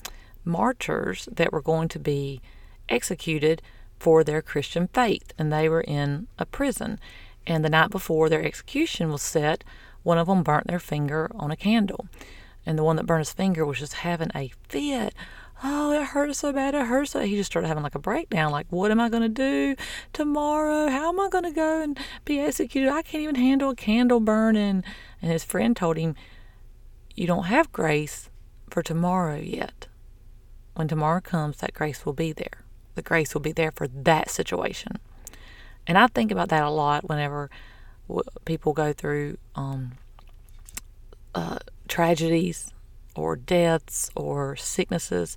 martyrs 0.45 1.29
that 1.33 1.53
were 1.53 1.63
going 1.63 1.89
to 1.89 1.99
be 1.99 2.41
executed 2.89 3.63
for 3.99 4.23
their 4.23 4.43
Christian 4.43 4.89
faith, 4.89 5.33
and 5.39 5.53
they 5.53 5.69
were 5.69 5.81
in 5.81 6.29
a 6.39 6.47
prison. 6.47 7.01
And 7.47 7.65
the 7.65 7.71
night 7.71 7.91
before 7.91 8.29
their 8.29 8.45
execution 8.45 9.11
was 9.11 9.23
set, 9.23 9.65
one 10.03 10.19
of 10.19 10.27
them 10.27 10.43
burnt 10.43 10.67
their 10.67 10.79
finger 10.79 11.31
on 11.35 11.51
a 11.51 11.57
candle. 11.57 12.07
And 12.65 12.79
the 12.79 12.85
one 12.85 12.97
that 12.97 13.07
burned 13.07 13.21
his 13.21 13.33
finger 13.33 13.65
was 13.65 13.79
just 13.79 13.95
having 13.95 14.31
a 14.35 14.53
fit 14.69 15.15
oh, 15.65 15.93
it 15.93 16.05
hurts 16.05 16.41
so 16.41 16.53
bad, 16.53 16.75
it 16.75 16.87
hurts 16.87 17.13
so 17.13 17.21
He 17.21 17.37
just 17.37 17.51
started 17.51 17.69
having 17.69 17.83
like 17.83 17.95
a 17.95 18.01
breakdown, 18.01 18.53
like, 18.53 18.67
what 18.71 18.91
am 18.91 19.01
I 19.01 19.09
going 19.09 19.23
to 19.23 19.29
do 19.29 19.77
tomorrow? 20.13 20.89
How 20.89 21.09
am 21.09 21.21
I 21.21 21.29
going 21.29 21.45
to 21.45 21.53
go 21.53 21.81
and 21.83 21.99
be 22.25 22.41
executed? 22.41 22.91
I 22.91 23.03
can't 23.03 23.23
even 23.23 23.35
handle 23.37 23.71
a 23.71 23.77
candle 23.77 24.21
burning. 24.21 24.85
And 25.23 25.31
his 25.31 25.45
friend 25.45 25.77
told 25.77 25.97
him, 25.97 26.15
you 27.15 27.27
don't 27.27 27.45
have 27.45 27.73
grace 27.73 28.29
for 28.71 28.83
tomorrow 28.83 29.37
yet. 29.37 29.87
When 30.75 30.89
tomorrow 30.89 31.21
comes, 31.21 31.59
that 31.59 31.73
grace 31.73 32.05
will 32.05 32.13
be 32.13 32.33
there. 32.33 32.65
The 32.95 33.03
grace 33.03 33.33
will 33.33 33.41
be 33.41 33.53
there 33.53 33.71
for 33.71 33.89
that 33.89 34.31
situation. 34.31 34.99
And 35.87 35.97
I 35.97 36.07
think 36.09 36.31
about 36.31 36.51
that 36.51 36.65
a 36.65 36.71
lot 36.71 37.09
whenever 37.09 37.51
people 38.45 38.73
go 38.73 38.93
through 38.93 39.39
um, 39.55 39.93
uh, 41.35 41.59
tragedies 41.89 42.73
or 43.17 43.37
deaths 43.37 44.11
or 44.15 44.57
sicknesses 44.57 45.37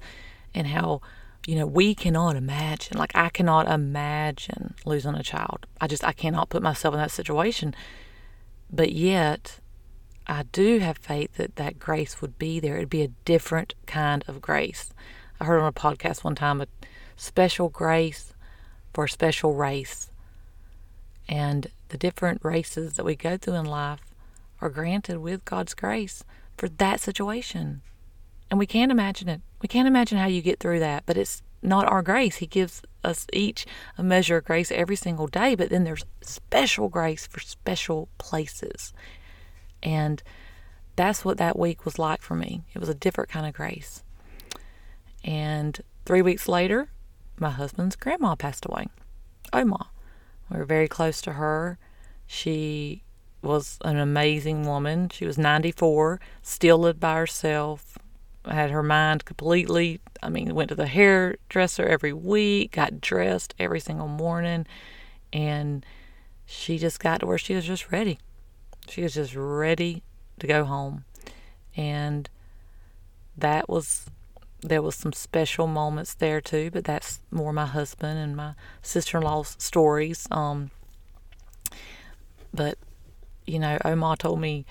and 0.54 0.68
how 0.68 1.02
you 1.48 1.56
know 1.56 1.66
we 1.66 1.96
cannot 1.96 2.36
imagine 2.36 2.98
like 2.98 3.16
i 3.16 3.30
cannot 3.30 3.68
imagine 3.68 4.74
losing 4.86 5.16
a 5.16 5.24
child. 5.24 5.66
I 5.80 5.88
just 5.88 6.04
i 6.04 6.12
cannot 6.12 6.50
put 6.50 6.64
myself 6.64 6.94
in 6.94 7.00
that 7.00 7.12
situation. 7.12 7.76
But 8.72 8.92
yet 8.92 9.60
i 10.28 10.44
do 10.52 10.80
have 10.80 10.98
faith 10.98 11.36
that 11.36 11.56
that 11.56 11.80
grace 11.80 12.22
would 12.22 12.38
be 12.38 12.60
there. 12.60 12.78
It'd 12.78 12.90
be 12.90 13.04
a 13.04 13.12
different 13.26 13.74
kind 13.86 14.24
of 14.28 14.42
grace. 14.42 14.94
I 15.40 15.46
heard 15.46 15.62
on 15.62 15.68
a 15.68 15.74
podcast 15.74 16.24
one 16.24 16.36
time 16.36 16.62
a 16.62 16.68
special 17.16 17.70
grace 17.70 18.34
for 18.94 19.06
a 19.06 19.10
special 19.10 19.54
race. 19.54 20.12
And 21.28 21.68
the 21.90 21.98
different 21.98 22.44
races 22.44 22.94
that 22.94 23.06
we 23.06 23.16
go 23.16 23.38
through 23.38 23.56
in 23.56 23.66
life 23.66 24.02
are 24.62 24.70
granted 24.70 25.20
with 25.20 25.46
god's 25.46 25.74
grace 25.74 26.24
for 26.60 26.68
that 26.68 27.00
situation. 27.00 27.82
And 28.52 28.60
we 28.60 28.66
can't 28.66 28.92
imagine 28.92 29.30
it. 29.30 29.42
We 29.62 29.70
can't 29.70 29.88
imagine 29.88 30.18
how 30.18 30.28
you 30.28 30.42
get 30.42 30.60
through 30.60 30.80
that, 30.80 31.06
but 31.06 31.18
it's 31.18 31.42
not 31.62 31.88
our 31.88 32.02
grace. 32.02 32.38
He 32.38 32.48
gives 32.48 32.82
us 33.02 33.26
each 33.32 33.66
a 33.98 34.04
measure 34.04 34.38
of 34.38 34.46
grace 34.46 34.70
every 34.70 34.98
single 34.98 35.28
day, 35.28 35.56
but 35.56 35.70
then 35.70 35.86
there's 35.86 36.06
special 36.22 36.90
grace 36.90 37.26
for 37.28 37.40
special 37.40 38.10
places. 38.18 38.94
And 39.82 40.22
that's 40.98 41.24
what 41.24 41.38
that 41.38 41.58
week 41.58 41.86
was 41.86 41.98
like 41.98 42.22
for 42.22 42.36
me. 42.36 42.64
It 42.74 42.80
was 42.80 42.90
a 42.90 42.94
different 42.94 43.30
kind 43.30 43.46
of 43.46 43.54
grace. 43.54 44.04
And 45.24 45.80
three 46.06 46.22
weeks 46.22 46.50
later, 46.50 46.90
my 47.40 47.52
husband's 47.52 47.96
grandma 47.96 48.36
passed 48.36 48.66
away, 48.66 48.88
Oma. 49.54 49.90
We 50.52 50.58
were 50.58 50.66
very 50.66 50.90
close 50.90 51.22
to 51.22 51.34
her. 51.34 51.78
She 52.28 53.04
was 53.42 53.78
an 53.84 53.98
amazing 53.98 54.66
woman. 54.66 55.10
She 55.10 55.26
was 55.26 55.38
94, 55.38 56.20
still 56.42 56.78
lived 56.78 57.00
by 57.00 57.16
herself, 57.16 57.98
had 58.46 58.72
her 58.72 58.84
mind 58.84 59.26
completely. 59.26 60.00
I 60.22 60.30
mean, 60.30 60.54
went 60.54 60.70
to 60.70 60.76
the 60.76 60.88
hairdresser 60.88 61.86
every 61.86 62.14
week, 62.14 62.74
got 62.74 63.02
dressed 63.02 63.54
every 63.60 63.80
single 63.80 64.08
morning, 64.08 64.66
and 65.32 65.86
she 66.46 66.78
just 66.78 67.00
got 67.00 67.22
to 67.22 67.28
where 67.28 67.38
she 67.38 67.56
was 67.56 67.66
just 67.66 67.92
ready. 67.92 68.20
She 68.88 69.04
was 69.04 69.14
just 69.14 69.36
ready 69.36 70.04
to 70.40 70.48
go 70.48 70.66
home. 70.66 71.06
And 71.78 72.30
that 73.38 73.70
was 73.70 74.08
there 74.62 74.82
was 74.82 74.96
some 74.96 75.14
special 75.14 75.68
moments 75.68 76.14
there 76.14 76.42
too, 76.42 76.70
but 76.72 76.84
that's 76.84 77.22
more 77.32 77.54
my 77.54 77.66
husband 77.66 78.20
and 78.20 78.36
my 78.36 78.56
sister-in-law's 78.82 79.56
stories. 79.58 80.28
Um, 80.32 80.72
but 82.54 82.78
you 83.50 83.60
know, 83.60 83.78
Oma 83.84 84.16
told 84.18 84.40
me, 84.40 84.66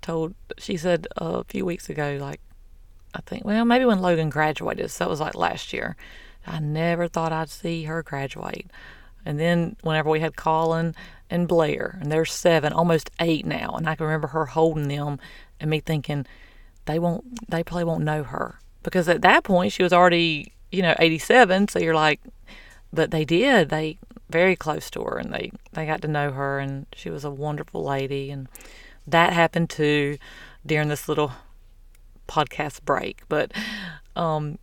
told, 0.00 0.34
she 0.58 0.76
said 0.76 1.06
a 1.16 1.44
few 1.44 1.64
weeks 1.64 1.88
ago, 1.88 2.18
like, 2.20 2.40
I 3.14 3.20
think, 3.20 3.44
well, 3.44 3.64
maybe 3.64 3.84
when 3.84 4.00
Logan 4.00 4.30
graduated, 4.30 4.90
so 4.90 5.04
it 5.04 5.08
was 5.08 5.20
like 5.20 5.34
last 5.34 5.72
year. 5.72 5.96
I 6.46 6.58
never 6.60 7.08
thought 7.08 7.32
I'd 7.32 7.50
see 7.50 7.84
her 7.84 8.02
graduate. 8.02 8.70
And 9.24 9.38
then 9.38 9.76
whenever 9.82 10.10
we 10.10 10.20
had 10.20 10.36
Colin 10.36 10.94
and 11.30 11.46
Blair, 11.46 11.98
and 12.00 12.10
they're 12.10 12.24
seven, 12.24 12.72
almost 12.72 13.10
eight 13.20 13.46
now, 13.46 13.74
and 13.76 13.88
I 13.88 13.94
can 13.94 14.06
remember 14.06 14.28
her 14.28 14.46
holding 14.46 14.88
them 14.88 15.18
and 15.60 15.70
me 15.70 15.80
thinking, 15.80 16.26
they 16.86 16.98
won't, 16.98 17.48
they 17.48 17.62
probably 17.62 17.84
won't 17.84 18.04
know 18.04 18.24
her 18.24 18.58
because 18.82 19.08
at 19.08 19.22
that 19.22 19.44
point 19.44 19.72
she 19.72 19.82
was 19.82 19.92
already, 19.92 20.52
you 20.72 20.82
know, 20.82 20.94
87. 20.98 21.68
So 21.68 21.78
you're 21.78 21.94
like, 21.94 22.20
but 22.92 23.10
they 23.10 23.24
did. 23.24 23.68
They 23.68 23.98
very 24.32 24.56
close 24.56 24.90
to 24.90 25.02
her 25.02 25.18
and 25.18 25.32
they, 25.32 25.52
they 25.72 25.86
got 25.86 26.02
to 26.02 26.08
know 26.08 26.32
her 26.32 26.58
and 26.58 26.86
she 26.94 27.10
was 27.10 27.24
a 27.24 27.30
wonderful 27.30 27.84
lady 27.84 28.30
and 28.30 28.48
that 29.06 29.32
happened 29.32 29.70
too 29.70 30.18
during 30.64 30.88
this 30.88 31.08
little 31.08 31.32
podcast 32.28 32.82
break. 32.84 33.22
But 33.28 33.52
um, 34.16 34.58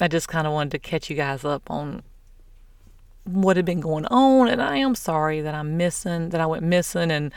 I 0.00 0.08
just 0.08 0.28
kind 0.28 0.46
of 0.46 0.52
wanted 0.52 0.72
to 0.72 0.78
catch 0.78 1.10
you 1.10 1.16
guys 1.16 1.44
up 1.44 1.70
on 1.70 2.02
what 3.24 3.56
had 3.56 3.66
been 3.66 3.80
going 3.80 4.06
on 4.06 4.48
and 4.48 4.62
I 4.62 4.78
am 4.78 4.94
sorry 4.94 5.40
that 5.40 5.54
I'm 5.54 5.76
missing 5.76 6.30
that 6.30 6.40
I 6.40 6.46
went 6.46 6.62
missing 6.62 7.10
and 7.10 7.32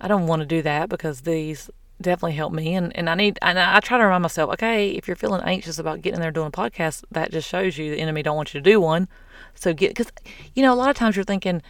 I 0.00 0.08
don't 0.08 0.26
want 0.26 0.40
to 0.40 0.46
do 0.46 0.62
that 0.62 0.88
because 0.88 1.22
these 1.22 1.68
definitely 2.00 2.34
helped 2.34 2.54
me 2.54 2.74
and, 2.74 2.94
and 2.96 3.08
I 3.08 3.14
need 3.14 3.38
and 3.42 3.58
I 3.58 3.80
try 3.80 3.98
to 3.98 4.04
remind 4.04 4.22
myself, 4.22 4.52
okay, 4.54 4.90
if 4.90 5.06
you're 5.06 5.16
feeling 5.16 5.42
anxious 5.44 5.78
about 5.78 6.02
getting 6.02 6.20
there 6.20 6.30
doing 6.30 6.48
a 6.48 6.50
podcast, 6.50 7.04
that 7.10 7.30
just 7.30 7.48
shows 7.48 7.78
you 7.78 7.90
the 7.90 8.00
enemy 8.00 8.22
don't 8.22 8.36
want 8.36 8.52
you 8.52 8.60
to 8.60 8.70
do 8.70 8.80
one. 8.80 9.08
So 9.54 9.72
get 9.72 9.90
because 9.90 10.12
you 10.54 10.62
know 10.62 10.72
a 10.72 10.76
lot 10.76 10.90
of 10.90 10.96
times 10.96 11.16
you're 11.16 11.24
thinking, 11.24 11.62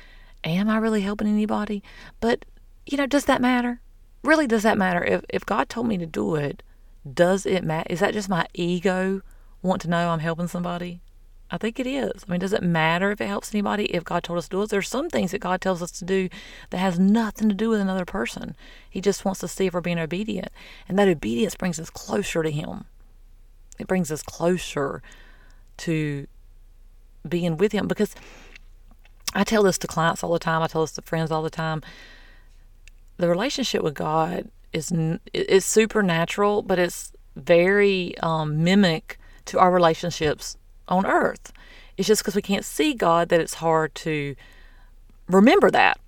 am 0.44 0.68
I 0.68 0.78
really 0.78 1.02
helping 1.02 1.28
anybody? 1.28 1.82
But 2.20 2.44
you 2.86 2.96
know, 2.96 3.06
does 3.06 3.24
that 3.26 3.40
matter? 3.40 3.80
Really, 4.22 4.46
does 4.46 4.62
that 4.64 4.78
matter? 4.78 5.04
If 5.04 5.24
if 5.28 5.46
God 5.46 5.68
told 5.68 5.86
me 5.86 5.98
to 5.98 6.06
do 6.06 6.34
it, 6.34 6.62
does 7.10 7.46
it 7.46 7.64
matter? 7.64 7.86
Is 7.90 8.00
that 8.00 8.14
just 8.14 8.28
my 8.28 8.46
ego 8.54 9.22
want 9.62 9.82
to 9.82 9.88
know 9.88 10.10
I'm 10.10 10.20
helping 10.20 10.48
somebody? 10.48 11.00
I 11.50 11.58
think 11.58 11.78
it 11.78 11.86
is. 11.86 12.24
I 12.26 12.30
mean, 12.30 12.40
does 12.40 12.52
it 12.52 12.62
matter 12.62 13.12
if 13.12 13.20
it 13.20 13.28
helps 13.28 13.54
anybody? 13.54 13.84
If 13.86 14.02
God 14.02 14.24
told 14.24 14.38
us 14.38 14.46
to 14.46 14.50
do 14.50 14.62
it, 14.62 14.70
there's 14.70 14.88
some 14.88 15.08
things 15.08 15.30
that 15.30 15.38
God 15.38 15.60
tells 15.60 15.80
us 15.80 15.92
to 15.92 16.04
do 16.04 16.28
that 16.70 16.78
has 16.78 16.98
nothing 16.98 17.48
to 17.48 17.54
do 17.54 17.68
with 17.68 17.80
another 17.80 18.04
person. 18.04 18.56
He 18.90 19.00
just 19.00 19.24
wants 19.24 19.40
to 19.40 19.48
see 19.48 19.66
if 19.66 19.74
we're 19.74 19.80
being 19.80 19.98
obedient, 19.98 20.48
and 20.88 20.98
that 20.98 21.08
obedience 21.08 21.54
brings 21.54 21.78
us 21.78 21.88
closer 21.88 22.42
to 22.42 22.50
Him. 22.50 22.86
It 23.78 23.86
brings 23.86 24.10
us 24.10 24.22
closer 24.22 25.02
to 25.78 26.26
being 27.28 27.56
with 27.56 27.70
Him 27.70 27.86
because 27.86 28.14
I 29.32 29.44
tell 29.44 29.62
this 29.62 29.78
to 29.78 29.86
clients 29.86 30.24
all 30.24 30.32
the 30.32 30.40
time. 30.40 30.62
I 30.62 30.66
tell 30.66 30.80
this 30.80 30.92
to 30.92 31.02
friends 31.02 31.30
all 31.30 31.42
the 31.42 31.50
time. 31.50 31.80
The 33.18 33.28
relationship 33.28 33.82
with 33.82 33.94
God 33.94 34.50
is 34.72 34.92
is 35.32 35.64
supernatural, 35.64 36.62
but 36.62 36.80
it's 36.80 37.12
very 37.36 38.18
um, 38.18 38.64
mimic 38.64 39.18
to 39.44 39.60
our 39.60 39.70
relationships 39.70 40.56
on 40.88 41.06
earth. 41.06 41.52
It's 41.96 42.08
just 42.08 42.22
because 42.22 42.34
we 42.36 42.42
can't 42.42 42.64
see 42.64 42.94
God 42.94 43.28
that 43.30 43.40
it's 43.40 43.54
hard 43.54 43.94
to 43.96 44.36
remember 45.28 45.70
that. 45.70 45.98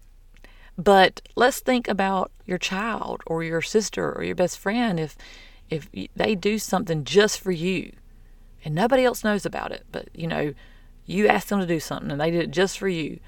But 0.77 1.21
let's 1.35 1.61
think 1.61 1.89
about 1.89 2.31
your 2.45 2.59
child 2.59 3.23
or 3.27 3.43
your 3.43 3.63
sister 3.63 4.13
or 4.13 4.23
your 4.23 4.37
best 4.37 4.59
friend 4.59 5.01
if 5.01 5.17
if 5.71 5.89
they 6.17 6.35
do 6.35 6.59
something 6.59 7.05
just 7.05 7.41
for 7.41 7.53
you 7.53 7.93
and 8.65 8.75
nobody 8.75 9.05
else 9.05 9.25
knows 9.25 9.45
about 9.45 9.73
it, 9.73 9.85
but 9.93 10.09
you 10.15 10.27
know, 10.27 10.55
you 11.05 11.27
asked 11.29 11.49
them 11.49 11.61
to 11.61 11.67
do 11.67 11.81
something 11.81 12.11
and 12.11 12.21
they 12.21 12.31
did 12.31 12.43
it 12.43 12.51
just 12.51 12.79
for 12.79 12.89
you. 12.89 13.19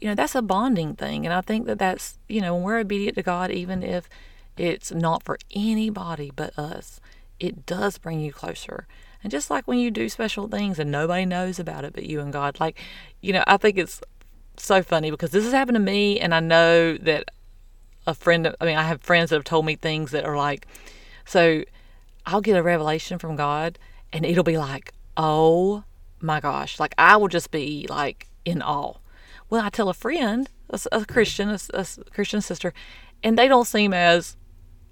You 0.00 0.08
know, 0.08 0.14
that's 0.14 0.34
a 0.34 0.42
bonding 0.42 0.94
thing. 0.94 1.26
And 1.26 1.34
I 1.34 1.40
think 1.40 1.66
that 1.66 1.78
that's, 1.78 2.18
you 2.28 2.40
know, 2.40 2.54
when 2.54 2.62
we're 2.62 2.78
obedient 2.78 3.16
to 3.16 3.22
God, 3.22 3.50
even 3.50 3.82
if 3.82 4.08
It's 4.56 4.92
not 4.92 5.22
for 5.22 5.38
anybody 5.54 6.30
but 6.34 6.58
us. 6.58 7.00
It 7.38 7.66
does 7.66 7.98
bring 7.98 8.20
you 8.20 8.32
closer. 8.32 8.86
And 9.26 9.30
just 9.32 9.50
like 9.50 9.66
when 9.66 9.80
you 9.80 9.90
do 9.90 10.08
special 10.08 10.46
things 10.46 10.78
and 10.78 10.92
nobody 10.92 11.26
knows 11.26 11.58
about 11.58 11.84
it 11.84 11.92
but 11.92 12.04
you 12.04 12.20
and 12.20 12.32
God, 12.32 12.60
like, 12.60 12.78
you 13.22 13.32
know, 13.32 13.42
I 13.48 13.56
think 13.56 13.76
it's 13.76 14.00
so 14.56 14.84
funny 14.84 15.10
because 15.10 15.32
this 15.32 15.42
has 15.42 15.52
happened 15.52 15.74
to 15.74 15.80
me, 15.80 16.20
and 16.20 16.32
I 16.32 16.38
know 16.38 16.96
that 16.98 17.32
a 18.06 18.14
friend, 18.14 18.54
I 18.60 18.64
mean, 18.64 18.76
I 18.76 18.84
have 18.84 19.02
friends 19.02 19.30
that 19.30 19.34
have 19.34 19.42
told 19.42 19.66
me 19.66 19.74
things 19.74 20.12
that 20.12 20.24
are 20.24 20.36
like, 20.36 20.68
so 21.24 21.64
I'll 22.24 22.40
get 22.40 22.56
a 22.56 22.62
revelation 22.62 23.18
from 23.18 23.34
God, 23.34 23.80
and 24.12 24.24
it'll 24.24 24.44
be 24.44 24.58
like, 24.58 24.92
oh 25.16 25.82
my 26.20 26.38
gosh, 26.38 26.78
like 26.78 26.94
I 26.96 27.16
will 27.16 27.26
just 27.26 27.50
be 27.50 27.88
like 27.90 28.28
in 28.44 28.62
awe. 28.62 28.94
Well, 29.50 29.64
I 29.64 29.70
tell 29.70 29.88
a 29.88 29.92
friend, 29.92 30.48
a, 30.70 30.78
a 30.92 31.04
Christian, 31.04 31.48
a, 31.48 31.58
a 31.74 31.84
Christian 32.12 32.42
sister, 32.42 32.72
and 33.24 33.36
they 33.36 33.48
don't 33.48 33.66
seem 33.66 33.92
as 33.92 34.36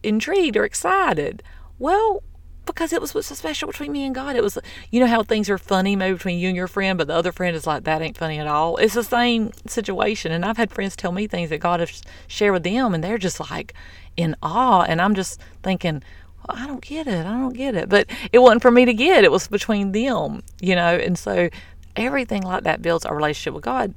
intrigued 0.02 0.56
or 0.56 0.64
excited. 0.64 1.44
Well, 1.78 2.24
because 2.66 2.92
it 2.92 3.00
was 3.00 3.14
what's 3.14 3.28
so 3.28 3.34
special 3.34 3.68
between 3.68 3.92
me 3.92 4.04
and 4.04 4.14
God. 4.14 4.36
It 4.36 4.42
was, 4.42 4.58
you 4.90 5.00
know, 5.00 5.06
how 5.06 5.22
things 5.22 5.50
are 5.50 5.58
funny 5.58 5.96
maybe 5.96 6.14
between 6.14 6.38
you 6.38 6.48
and 6.48 6.56
your 6.56 6.68
friend, 6.68 6.96
but 6.96 7.06
the 7.06 7.14
other 7.14 7.32
friend 7.32 7.54
is 7.54 7.66
like, 7.66 7.84
that 7.84 8.02
ain't 8.02 8.16
funny 8.16 8.38
at 8.38 8.46
all. 8.46 8.76
It's 8.78 8.94
the 8.94 9.04
same 9.04 9.52
situation. 9.66 10.32
And 10.32 10.44
I've 10.44 10.56
had 10.56 10.70
friends 10.70 10.96
tell 10.96 11.12
me 11.12 11.26
things 11.26 11.50
that 11.50 11.58
God 11.58 11.80
has 11.80 12.02
shared 12.26 12.52
with 12.52 12.64
them, 12.64 12.94
and 12.94 13.04
they're 13.04 13.18
just 13.18 13.40
like 13.40 13.74
in 14.16 14.34
awe. 14.42 14.82
And 14.82 15.00
I'm 15.00 15.14
just 15.14 15.40
thinking, 15.62 16.02
well, 16.46 16.58
I 16.58 16.66
don't 16.66 16.82
get 16.82 17.06
it. 17.06 17.26
I 17.26 17.38
don't 17.38 17.54
get 17.54 17.74
it. 17.74 17.88
But 17.88 18.08
it 18.32 18.38
wasn't 18.38 18.62
for 18.62 18.70
me 18.70 18.84
to 18.84 18.94
get, 18.94 19.24
it 19.24 19.32
was 19.32 19.46
between 19.48 19.92
them, 19.92 20.42
you 20.60 20.74
know. 20.74 20.94
And 20.96 21.18
so 21.18 21.48
everything 21.96 22.42
like 22.42 22.64
that 22.64 22.82
builds 22.82 23.04
our 23.04 23.14
relationship 23.14 23.54
with 23.54 23.64
God. 23.64 23.94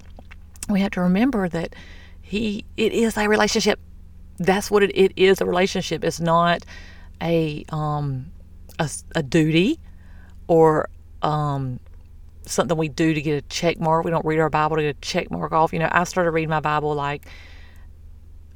We 0.69 0.81
have 0.81 0.91
to 0.91 1.01
remember 1.01 1.47
that 1.49 1.75
He, 2.21 2.65
it 2.75 2.91
is 2.91 3.17
a 3.17 3.27
relationship. 3.29 3.79
That's 4.37 4.69
what 4.69 4.83
it, 4.83 4.91
it 4.95 5.13
is 5.15 5.41
a 5.41 5.45
relationship. 5.45 6.03
It's 6.03 6.19
not 6.19 6.63
a, 7.21 7.65
um, 7.69 8.31
a, 8.79 8.89
a 9.15 9.23
duty 9.23 9.79
or 10.47 10.89
um, 11.21 11.79
something 12.45 12.77
we 12.77 12.89
do 12.89 13.13
to 13.13 13.21
get 13.21 13.43
a 13.43 13.47
check 13.47 13.79
mark. 13.79 14.05
We 14.05 14.11
don't 14.11 14.25
read 14.25 14.39
our 14.39 14.49
Bible 14.49 14.77
to 14.77 14.81
get 14.81 14.97
a 14.97 15.01
check 15.01 15.31
mark 15.31 15.51
off. 15.51 15.73
You 15.73 15.79
know, 15.79 15.89
I 15.91 16.03
started 16.05 16.31
reading 16.31 16.49
my 16.49 16.59
Bible 16.59 16.93
like 16.95 17.25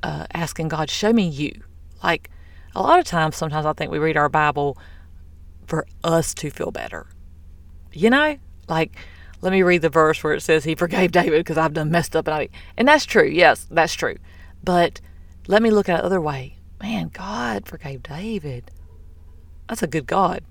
uh, 0.04 0.26
asking 0.34 0.70
God, 0.70 0.90
show 0.90 1.14
me 1.14 1.28
you. 1.28 1.52
Like 2.04 2.30
a 2.76 2.82
lot 2.82 3.00
of 3.00 3.06
times, 3.06 3.36
sometimes 3.36 3.66
I 3.66 3.74
think 3.74 3.92
we 3.92 4.00
read 4.00 4.18
our 4.18 4.30
Bible 4.30 4.78
for 5.68 5.86
us 6.04 6.34
to 6.36 6.50
feel 6.50 6.72
better. 6.72 7.08
You 7.94 8.10
know, 8.10 8.38
like 8.68 8.96
let 9.42 9.52
me 9.52 9.64
read 9.64 9.82
the 9.82 9.90
verse 9.90 10.24
where 10.24 10.34
it 10.34 10.42
says 10.42 10.64
he 10.64 10.76
forgave 10.76 11.12
David 11.12 11.40
because 11.40 11.58
I've 11.58 11.74
done 11.74 11.92
messed 11.92 12.16
up 12.16 12.28
and 12.28 12.36
I 12.36 12.50
and 12.78 12.88
that's 12.88 13.06
true. 13.06 13.28
Yes, 13.28 13.68
that's 13.70 13.94
true. 13.94 14.18
But 14.64 15.02
let 15.48 15.62
me 15.62 15.72
look 15.72 15.90
at 15.90 16.00
it 16.00 16.06
other 16.06 16.22
way. 16.22 16.58
Man, 16.82 17.10
God 17.10 17.68
forgave 17.68 18.04
David 18.04 18.72
that's 19.72 19.82
a 19.82 19.88
good 19.88 20.06
God. 20.06 20.44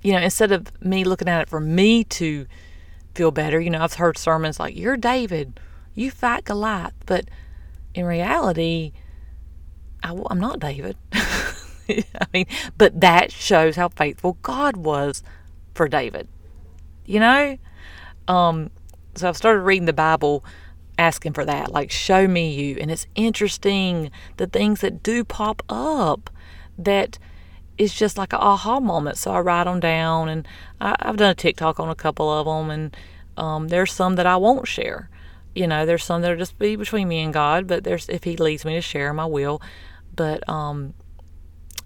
You 0.00 0.12
know, 0.12 0.20
instead 0.20 0.52
of 0.52 0.68
me 0.82 1.04
looking 1.04 1.28
at 1.28 1.42
it 1.42 1.50
for 1.50 1.60
me 1.60 2.02
to 2.04 2.46
feel 3.14 3.30
better, 3.30 3.60
you 3.60 3.68
know, 3.68 3.82
I've 3.82 3.92
heard 3.92 4.16
sermons 4.16 4.58
like, 4.58 4.74
You're 4.74 4.96
David, 4.96 5.60
you 5.94 6.10
fight 6.10 6.46
Goliath. 6.46 6.94
But 7.04 7.26
in 7.92 8.06
reality, 8.06 8.92
I, 10.02 10.18
am 10.30 10.40
not 10.40 10.60
David. 10.60 10.96
I 11.12 12.04
mean, 12.32 12.46
but 12.78 12.98
that 13.02 13.32
shows 13.32 13.76
how 13.76 13.90
faithful 13.90 14.38
God 14.40 14.78
was 14.78 15.22
for 15.74 15.86
David. 15.86 16.26
You 17.04 17.20
know? 17.20 17.58
Um, 18.28 18.70
so 19.14 19.28
I've 19.28 19.36
started 19.36 19.60
reading 19.60 19.84
the 19.84 19.92
Bible 19.92 20.42
asking 20.96 21.34
for 21.34 21.44
that, 21.44 21.70
like, 21.70 21.90
show 21.90 22.26
me 22.26 22.54
you. 22.54 22.78
And 22.80 22.90
it's 22.90 23.06
interesting 23.14 24.10
the 24.38 24.46
things 24.46 24.80
that 24.80 25.02
do 25.02 25.22
pop 25.22 25.62
up 25.68 26.30
that 26.78 27.18
it's 27.78 27.94
just 27.94 28.18
like 28.18 28.32
an 28.32 28.40
aha 28.40 28.80
moment. 28.80 29.16
So 29.16 29.30
I 29.30 29.40
write 29.40 29.64
them 29.64 29.80
down, 29.80 30.28
and 30.28 30.46
I, 30.80 30.96
have 31.00 31.16
done 31.16 31.30
a 31.30 31.34
TikTok 31.34 31.80
on 31.80 31.88
a 31.88 31.94
couple 31.94 32.30
of 32.30 32.46
them, 32.46 32.70
and 32.70 32.96
um, 33.36 33.68
there's 33.68 33.92
some 33.92 34.16
that 34.16 34.26
I 34.26 34.36
won't 34.36 34.66
share. 34.66 35.08
You 35.54 35.66
know, 35.66 35.86
there's 35.86 36.04
some 36.04 36.22
that'll 36.22 36.36
just 36.36 36.58
be 36.58 36.76
between 36.76 37.08
me 37.08 37.20
and 37.20 37.32
God, 37.32 37.66
but 37.66 37.84
there's 37.84 38.08
if 38.08 38.24
He 38.24 38.36
leads 38.36 38.64
me 38.64 38.74
to 38.74 38.80
share 38.80 39.08
them, 39.08 39.20
I 39.20 39.26
will. 39.26 39.62
But 40.14 40.46
um, 40.48 40.94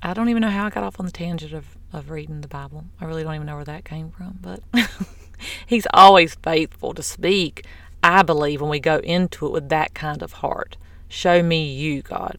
I 0.03 0.15
don't 0.15 0.29
even 0.29 0.41
know 0.41 0.51
how 0.51 0.67
I 0.67 0.71
got 0.71 0.85
off 0.85 0.99
on 0.99 1.07
the 1.07 1.13
tangent 1.13 1.53
of 1.53 1.77
of 1.93 2.11
reading 2.11 2.41
the 2.41 2.49
Bible. 2.49 2.85
I 3.01 3.05
really 3.05 3.23
don't 3.23 3.35
even 3.35 3.47
know 3.47 3.57
where 3.57 3.65
that 3.65 3.85
came 3.85 4.11
from, 4.11 4.39
but 4.41 4.61
He's 5.67 5.87
always 5.93 6.35
faithful 6.37 6.95
to 6.95 7.03
speak. 7.03 7.67
I 8.03 8.23
believe 8.23 8.61
when 8.61 8.71
we 8.71 8.81
go 8.81 8.99
into 8.99 9.47
it 9.47 9.53
with 9.53 9.69
that 9.69 9.95
kind 9.95 10.23
of 10.23 10.35
heart. 10.35 10.77
Show 11.09 11.43
me 11.43 11.73
you, 11.73 12.03
God. 12.03 12.39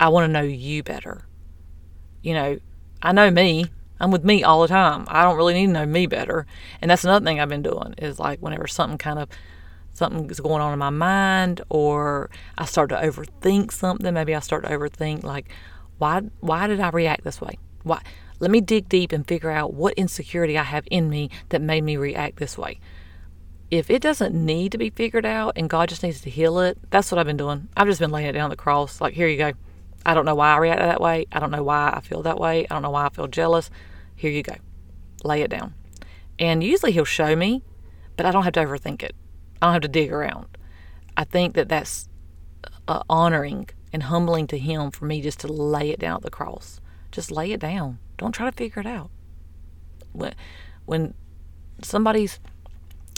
I 0.00 0.08
want 0.08 0.28
to 0.28 0.32
know 0.32 0.42
you 0.42 0.82
better. 0.82 1.24
You 2.22 2.34
know, 2.34 2.58
I 3.02 3.12
know 3.12 3.30
me. 3.30 3.66
I'm 4.00 4.10
with 4.10 4.24
me 4.24 4.44
all 4.44 4.62
the 4.62 4.68
time. 4.68 5.06
I 5.08 5.22
don't 5.22 5.36
really 5.36 5.54
need 5.54 5.66
to 5.66 5.72
know 5.72 5.86
me 5.86 6.06
better. 6.06 6.46
And 6.80 6.90
that's 6.90 7.04
another 7.04 7.24
thing 7.24 7.40
I've 7.40 7.48
been 7.48 7.62
doing 7.62 7.94
is 7.98 8.18
like 8.18 8.40
whenever 8.40 8.66
something 8.66 8.98
kind 8.98 9.18
of 9.18 9.28
something 9.92 10.30
is 10.30 10.38
going 10.38 10.62
on 10.62 10.72
in 10.72 10.78
my 10.78 10.90
mind 10.90 11.60
or 11.68 12.30
I 12.56 12.64
start 12.64 12.90
to 12.90 12.96
overthink 12.96 13.72
something, 13.72 14.14
maybe 14.14 14.34
I 14.34 14.40
start 14.40 14.64
to 14.64 14.70
overthink 14.70 15.24
like 15.24 15.48
why 15.98 16.22
why 16.40 16.68
did 16.68 16.80
I 16.80 16.90
react 16.90 17.24
this 17.24 17.40
way? 17.40 17.58
Why 17.82 18.00
let 18.40 18.50
me 18.50 18.60
dig 18.60 18.88
deep 18.88 19.12
and 19.12 19.26
figure 19.26 19.50
out 19.50 19.74
what 19.74 19.94
insecurity 19.94 20.56
I 20.56 20.62
have 20.62 20.86
in 20.90 21.10
me 21.10 21.30
that 21.48 21.60
made 21.60 21.82
me 21.82 21.96
react 21.96 22.36
this 22.36 22.56
way. 22.56 22.78
If 23.70 23.90
it 23.90 24.00
doesn't 24.00 24.34
need 24.34 24.72
to 24.72 24.78
be 24.78 24.90
figured 24.90 25.26
out 25.26 25.54
and 25.56 25.68
God 25.68 25.88
just 25.88 26.02
needs 26.02 26.20
to 26.22 26.30
heal 26.30 26.58
it, 26.60 26.78
that's 26.90 27.10
what 27.10 27.18
I've 27.18 27.26
been 27.26 27.36
doing. 27.36 27.68
I've 27.76 27.88
just 27.88 28.00
been 28.00 28.10
laying 28.10 28.28
it 28.28 28.32
down 28.32 28.44
on 28.44 28.50
the 28.50 28.56
cross. 28.56 29.00
Like, 29.00 29.14
here 29.14 29.28
you 29.28 29.36
go. 29.36 29.52
I 30.08 30.14
don't 30.14 30.24
know 30.24 30.34
why 30.34 30.54
I 30.54 30.56
reacted 30.56 30.88
that 30.88 31.02
way. 31.02 31.26
I 31.30 31.38
don't 31.38 31.50
know 31.50 31.62
why 31.62 31.92
I 31.94 32.00
feel 32.00 32.22
that 32.22 32.40
way. 32.40 32.66
I 32.70 32.74
don't 32.74 32.80
know 32.80 32.90
why 32.90 33.04
I 33.04 33.08
feel 33.10 33.26
jealous. 33.26 33.70
Here 34.16 34.30
you 34.30 34.42
go. 34.42 34.54
Lay 35.22 35.42
it 35.42 35.50
down. 35.50 35.74
And 36.38 36.64
usually 36.64 36.92
he'll 36.92 37.04
show 37.04 37.36
me, 37.36 37.62
but 38.16 38.24
I 38.24 38.30
don't 38.30 38.44
have 38.44 38.54
to 38.54 38.64
overthink 38.64 39.02
it. 39.02 39.14
I 39.60 39.66
don't 39.66 39.74
have 39.74 39.82
to 39.82 39.88
dig 39.88 40.10
around. 40.10 40.46
I 41.14 41.24
think 41.24 41.54
that 41.56 41.68
that's 41.68 42.08
uh, 42.88 43.02
honoring 43.10 43.68
and 43.92 44.04
humbling 44.04 44.46
to 44.46 44.56
him 44.56 44.90
for 44.92 45.04
me 45.04 45.20
just 45.20 45.40
to 45.40 45.52
lay 45.52 45.90
it 45.90 45.98
down 45.98 46.16
at 46.16 46.22
the 46.22 46.30
cross. 46.30 46.80
Just 47.12 47.30
lay 47.30 47.52
it 47.52 47.60
down. 47.60 47.98
Don't 48.16 48.32
try 48.32 48.48
to 48.48 48.56
figure 48.56 48.80
it 48.80 48.86
out. 48.86 49.10
When, 50.12 50.34
when 50.86 51.12
somebody's 51.82 52.40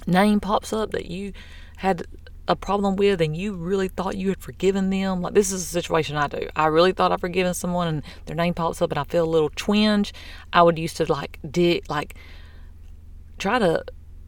name 0.08 0.40
pops 0.40 0.72
up 0.72 0.90
that 0.90 1.06
you 1.06 1.34
had 1.76 2.08
a 2.50 2.56
problem 2.56 2.96
with 2.96 3.20
and 3.20 3.36
you 3.36 3.54
really 3.54 3.86
thought 3.86 4.16
you 4.16 4.28
had 4.28 4.40
forgiven 4.40 4.90
them, 4.90 5.22
like 5.22 5.34
this 5.34 5.52
is 5.52 5.62
a 5.62 5.66
situation 5.66 6.16
I 6.16 6.26
do. 6.26 6.48
I 6.56 6.66
really 6.66 6.90
thought 6.90 7.12
I'd 7.12 7.20
forgiven 7.20 7.54
someone 7.54 7.86
and 7.86 8.02
their 8.26 8.34
name 8.34 8.54
pops 8.54 8.82
up 8.82 8.90
and 8.90 8.98
I 8.98 9.04
feel 9.04 9.24
a 9.24 9.30
little 9.30 9.50
twinge. 9.54 10.12
I 10.52 10.62
would 10.62 10.78
used 10.78 10.96
to 10.96 11.10
like 11.10 11.38
dig, 11.48 11.88
like 11.88 12.16
try 13.38 13.60
to 13.60 13.84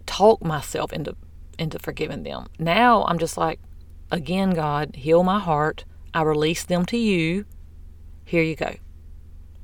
talk 0.06 0.42
myself 0.44 0.92
into 0.92 1.16
into 1.58 1.78
forgiving 1.80 2.22
them. 2.22 2.46
Now 2.58 3.04
I'm 3.04 3.18
just 3.18 3.36
like, 3.36 3.58
again, 4.10 4.50
God, 4.50 4.94
heal 4.94 5.24
my 5.24 5.40
heart. 5.40 5.84
I 6.14 6.22
release 6.22 6.64
them 6.64 6.86
to 6.86 6.96
you. 6.96 7.44
Here 8.24 8.42
you 8.42 8.54
go. 8.54 8.76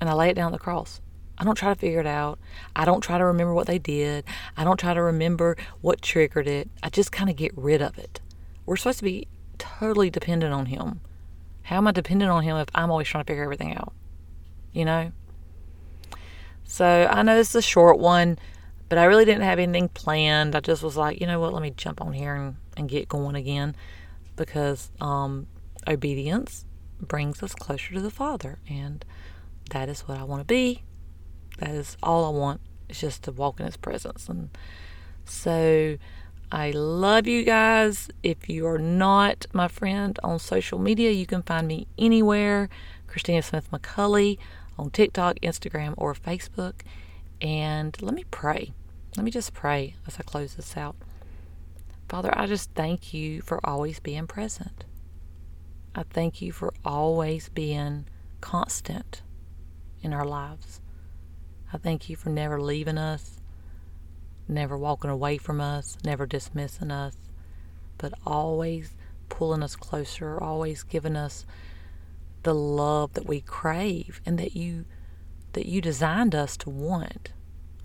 And 0.01 0.11
I 0.11 0.15
lay 0.15 0.31
it 0.31 0.35
down 0.35 0.51
the 0.51 0.59
cross. 0.59 1.01
I 1.39 1.45
don't 1.45 1.55
try 1.55 1.73
to 1.73 1.79
figure 1.79 2.01
it 2.01 2.07
out. 2.07 2.41
I 2.75 2.85
don't 2.85 3.01
try 3.01 3.19
to 3.19 3.25
remember 3.25 3.55
what 3.55 3.69
they 3.69 3.79
did. 3.79 4.25
I 4.57 4.65
don't 4.65 4.79
try 4.79 4.95
to 4.95 5.03
remember 5.03 5.57
what 5.81 6.03
triggered 6.03 6.49
it. 6.49 6.69
I 6.83 6.91
just 6.91 7.13
kind 7.13 7.31
of 7.31 7.37
get 7.37 7.57
rid 7.57 7.81
of 7.81 7.97
it. 7.97 8.21
We're 8.69 8.77
supposed 8.77 8.99
to 8.99 9.05
be 9.05 9.27
totally 9.57 10.11
dependent 10.11 10.53
on 10.53 10.67
Him. 10.67 11.01
How 11.63 11.79
am 11.79 11.89
I 11.89 11.93
dependent 11.93 12.31
on 12.31 12.43
Him 12.43 12.55
if 12.59 12.69
I'm 12.75 12.91
always 12.91 13.09
trying 13.09 13.25
to 13.25 13.27
figure 13.27 13.43
everything 13.43 13.75
out? 13.75 13.95
You 14.73 14.85
know? 14.85 15.13
So 16.65 17.09
I 17.11 17.23
know 17.23 17.35
this 17.35 17.49
is 17.49 17.55
a 17.55 17.63
short 17.63 17.99
one, 17.99 18.39
but 18.91 18.99
I 18.99 19.05
really 19.05 19.25
didn't 19.25 19.45
have 19.45 19.59
anything 19.59 19.89
planned. 19.89 20.55
I 20.55 20.61
just 20.61 20.83
was 20.83 20.99
like, 20.99 21.19
you 21.19 21.27
know 21.27 21.41
what, 21.41 21.55
let 21.55 21.63
me 21.63 21.71
jump 21.71 22.03
on 22.03 22.13
here 22.13 22.35
and, 22.35 22.57
and 22.77 22.91
get 22.91 23.09
going 23.09 23.37
again 23.37 23.75
because 24.37 24.91
um, 25.01 25.47
obedience 25.87 26.67
brings 27.01 27.43
us 27.43 27.55
closer 27.55 27.95
to 27.95 28.03
the 28.03 28.11
Father. 28.11 28.59
And 28.69 29.03
that 29.71 29.89
is 29.89 30.03
what 30.03 30.19
I 30.19 30.25
want 30.25 30.43
to 30.43 30.47
be. 30.47 30.83
That 31.57 31.71
is 31.71 31.97
all 32.03 32.27
I 32.27 32.39
want, 32.39 32.61
is 32.91 33.01
just 33.01 33.23
to 33.23 33.33
walk 33.33 33.61
in 33.61 33.65
His 33.65 33.79
presence. 33.79 34.29
And 34.29 34.51
so 35.25 35.97
I 36.51 36.71
love 36.71 37.27
you 37.27 37.45
guys. 37.45 38.09
If 38.23 38.49
you 38.49 38.67
are 38.67 38.79
not 38.79 39.47
my 39.53 39.69
friend 39.69 40.19
on 40.25 40.39
social 40.39 40.79
media, 40.79 41.11
you 41.11 41.27
can 41.27 41.43
find 41.43 41.69
me 41.69 41.87
anywhere. 41.99 42.71
Christina 43.07 43.43
Smith 43.43 43.71
McCulley 43.71 44.39
on 44.79 44.91
TikTok, 44.91 45.37
Instagram, 45.41 45.93
or 45.99 46.15
Facebook. 46.15 46.81
And 47.43 48.01
let 48.01 48.15
me 48.15 48.25
pray. 48.31 48.73
Let 49.17 49.25
me 49.25 49.31
just 49.31 49.53
pray 49.53 49.97
as 50.07 50.19
I 50.19 50.23
close 50.23 50.55
this 50.55 50.77
out. 50.77 50.97
Father, 52.09 52.33
I 52.33 52.47
just 52.47 52.71
thank 52.73 53.13
you 53.13 53.43
for 53.43 53.61
always 53.63 54.01
being 54.01 54.27
present. 54.27 54.85
I 55.95 56.05
thank 56.05 56.41
you 56.41 56.53
for 56.53 56.73
always 56.83 57.51
being 57.51 58.07
constant 58.41 59.21
in 60.01 60.15
our 60.15 60.25
lives. 60.25 60.81
I 61.75 61.77
thank 61.77 62.09
you 62.09 62.17
for 62.17 62.31
never 62.31 62.59
leaving 62.59 62.97
us 62.97 63.38
never 64.49 64.77
walking 64.77 65.11
away 65.11 65.39
from 65.39 65.61
us, 65.61 65.99
never 66.05 66.27
dismissing 66.27 66.91
us, 66.91 67.17
but 67.99 68.13
always 68.27 68.95
pulling 69.29 69.63
us 69.63 69.77
closer, 69.77 70.43
always 70.43 70.83
giving 70.83 71.17
us 71.17 71.45
the 72.43 72.55
love 72.55 73.13
that 73.15 73.27
we 73.27 73.41
crave 73.41 74.21
and 74.25 74.39
that 74.39 74.57
you 74.57 74.85
that 75.53 75.67
you 75.67 75.81
designed 75.81 76.35
us 76.35 76.57
to 76.59 76.71
want. 76.71 77.33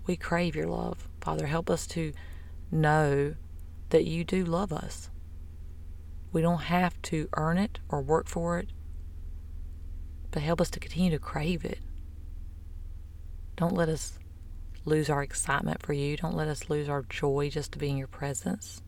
We 0.06 0.16
crave 0.16 0.54
your 0.54 0.66
love. 0.66 1.08
Father, 1.20 1.46
help 1.46 1.70
us 1.70 1.86
to 1.88 2.12
know 2.70 3.34
that 3.90 4.04
you 4.04 4.22
do 4.22 4.44
love 4.44 4.72
us. 4.72 5.08
We 6.32 6.42
don't 6.42 6.62
have 6.62 7.00
to 7.02 7.28
earn 7.34 7.58
it 7.58 7.78
or 7.88 8.02
work 8.02 8.28
for 8.28 8.58
it, 8.58 8.68
but 10.30 10.42
help 10.42 10.60
us 10.60 10.70
to 10.70 10.80
continue 10.80 11.10
to 11.10 11.18
crave 11.18 11.64
it. 11.64 11.78
Don't 13.56 13.74
let 13.74 13.88
us 13.88 14.18
lose 14.84 15.10
our 15.10 15.22
excitement 15.22 15.82
for 15.82 15.92
you. 15.92 16.16
Don't 16.16 16.36
let 16.36 16.48
us 16.48 16.68
lose 16.68 16.88
our 16.88 17.02
joy 17.02 17.50
just 17.50 17.72
to 17.72 17.78
be 17.78 17.90
in 17.90 17.96
your 17.96 18.06
presence. 18.06 18.82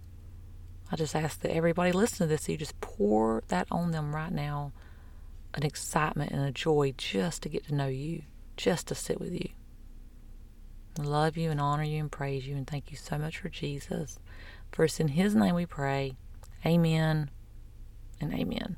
I 0.91 0.97
just 0.97 1.17
ask 1.17 1.41
that 1.41 1.55
everybody 1.55 1.93
listen 1.93 2.19
to 2.19 2.27
this, 2.27 2.49
you 2.49 2.57
just 2.57 2.81
pour 2.81 3.43
that 3.49 3.67
on 3.71 3.91
them 3.91 4.15
right 4.15 4.33
now 4.33 4.73
an 5.57 5.65
excitement 5.65 6.33
and 6.33 6.45
a 6.45 6.53
joy 6.53 6.95
just 6.97 7.43
to 7.43 7.49
get 7.49 7.67
to 7.67 7.75
know 7.75 7.89
you, 7.89 8.23
just 8.57 8.89
to 8.89 8.95
sit 8.95 9.19
with 9.19 9.33
you. 9.33 9.49
I 10.99 11.03
love 11.03 11.37
you 11.37 11.51
and 11.51 11.61
honor 11.61 11.83
you 11.83 12.01
and 12.01 12.13
praise 12.13 12.47
you 12.47 12.57
and 12.57 12.67
thank 12.67 12.91
you 12.91 12.97
so 12.97 13.19
much 13.19 13.39
for 13.39 13.49
Jesus. 13.49 14.19
First, 14.73 15.01
in 15.01 15.09
His 15.09 15.35
name 15.35 15.55
we 15.55 15.67
pray. 15.67 16.17
Amen 16.65 17.31
and 18.21 18.35
amen. 18.35 18.77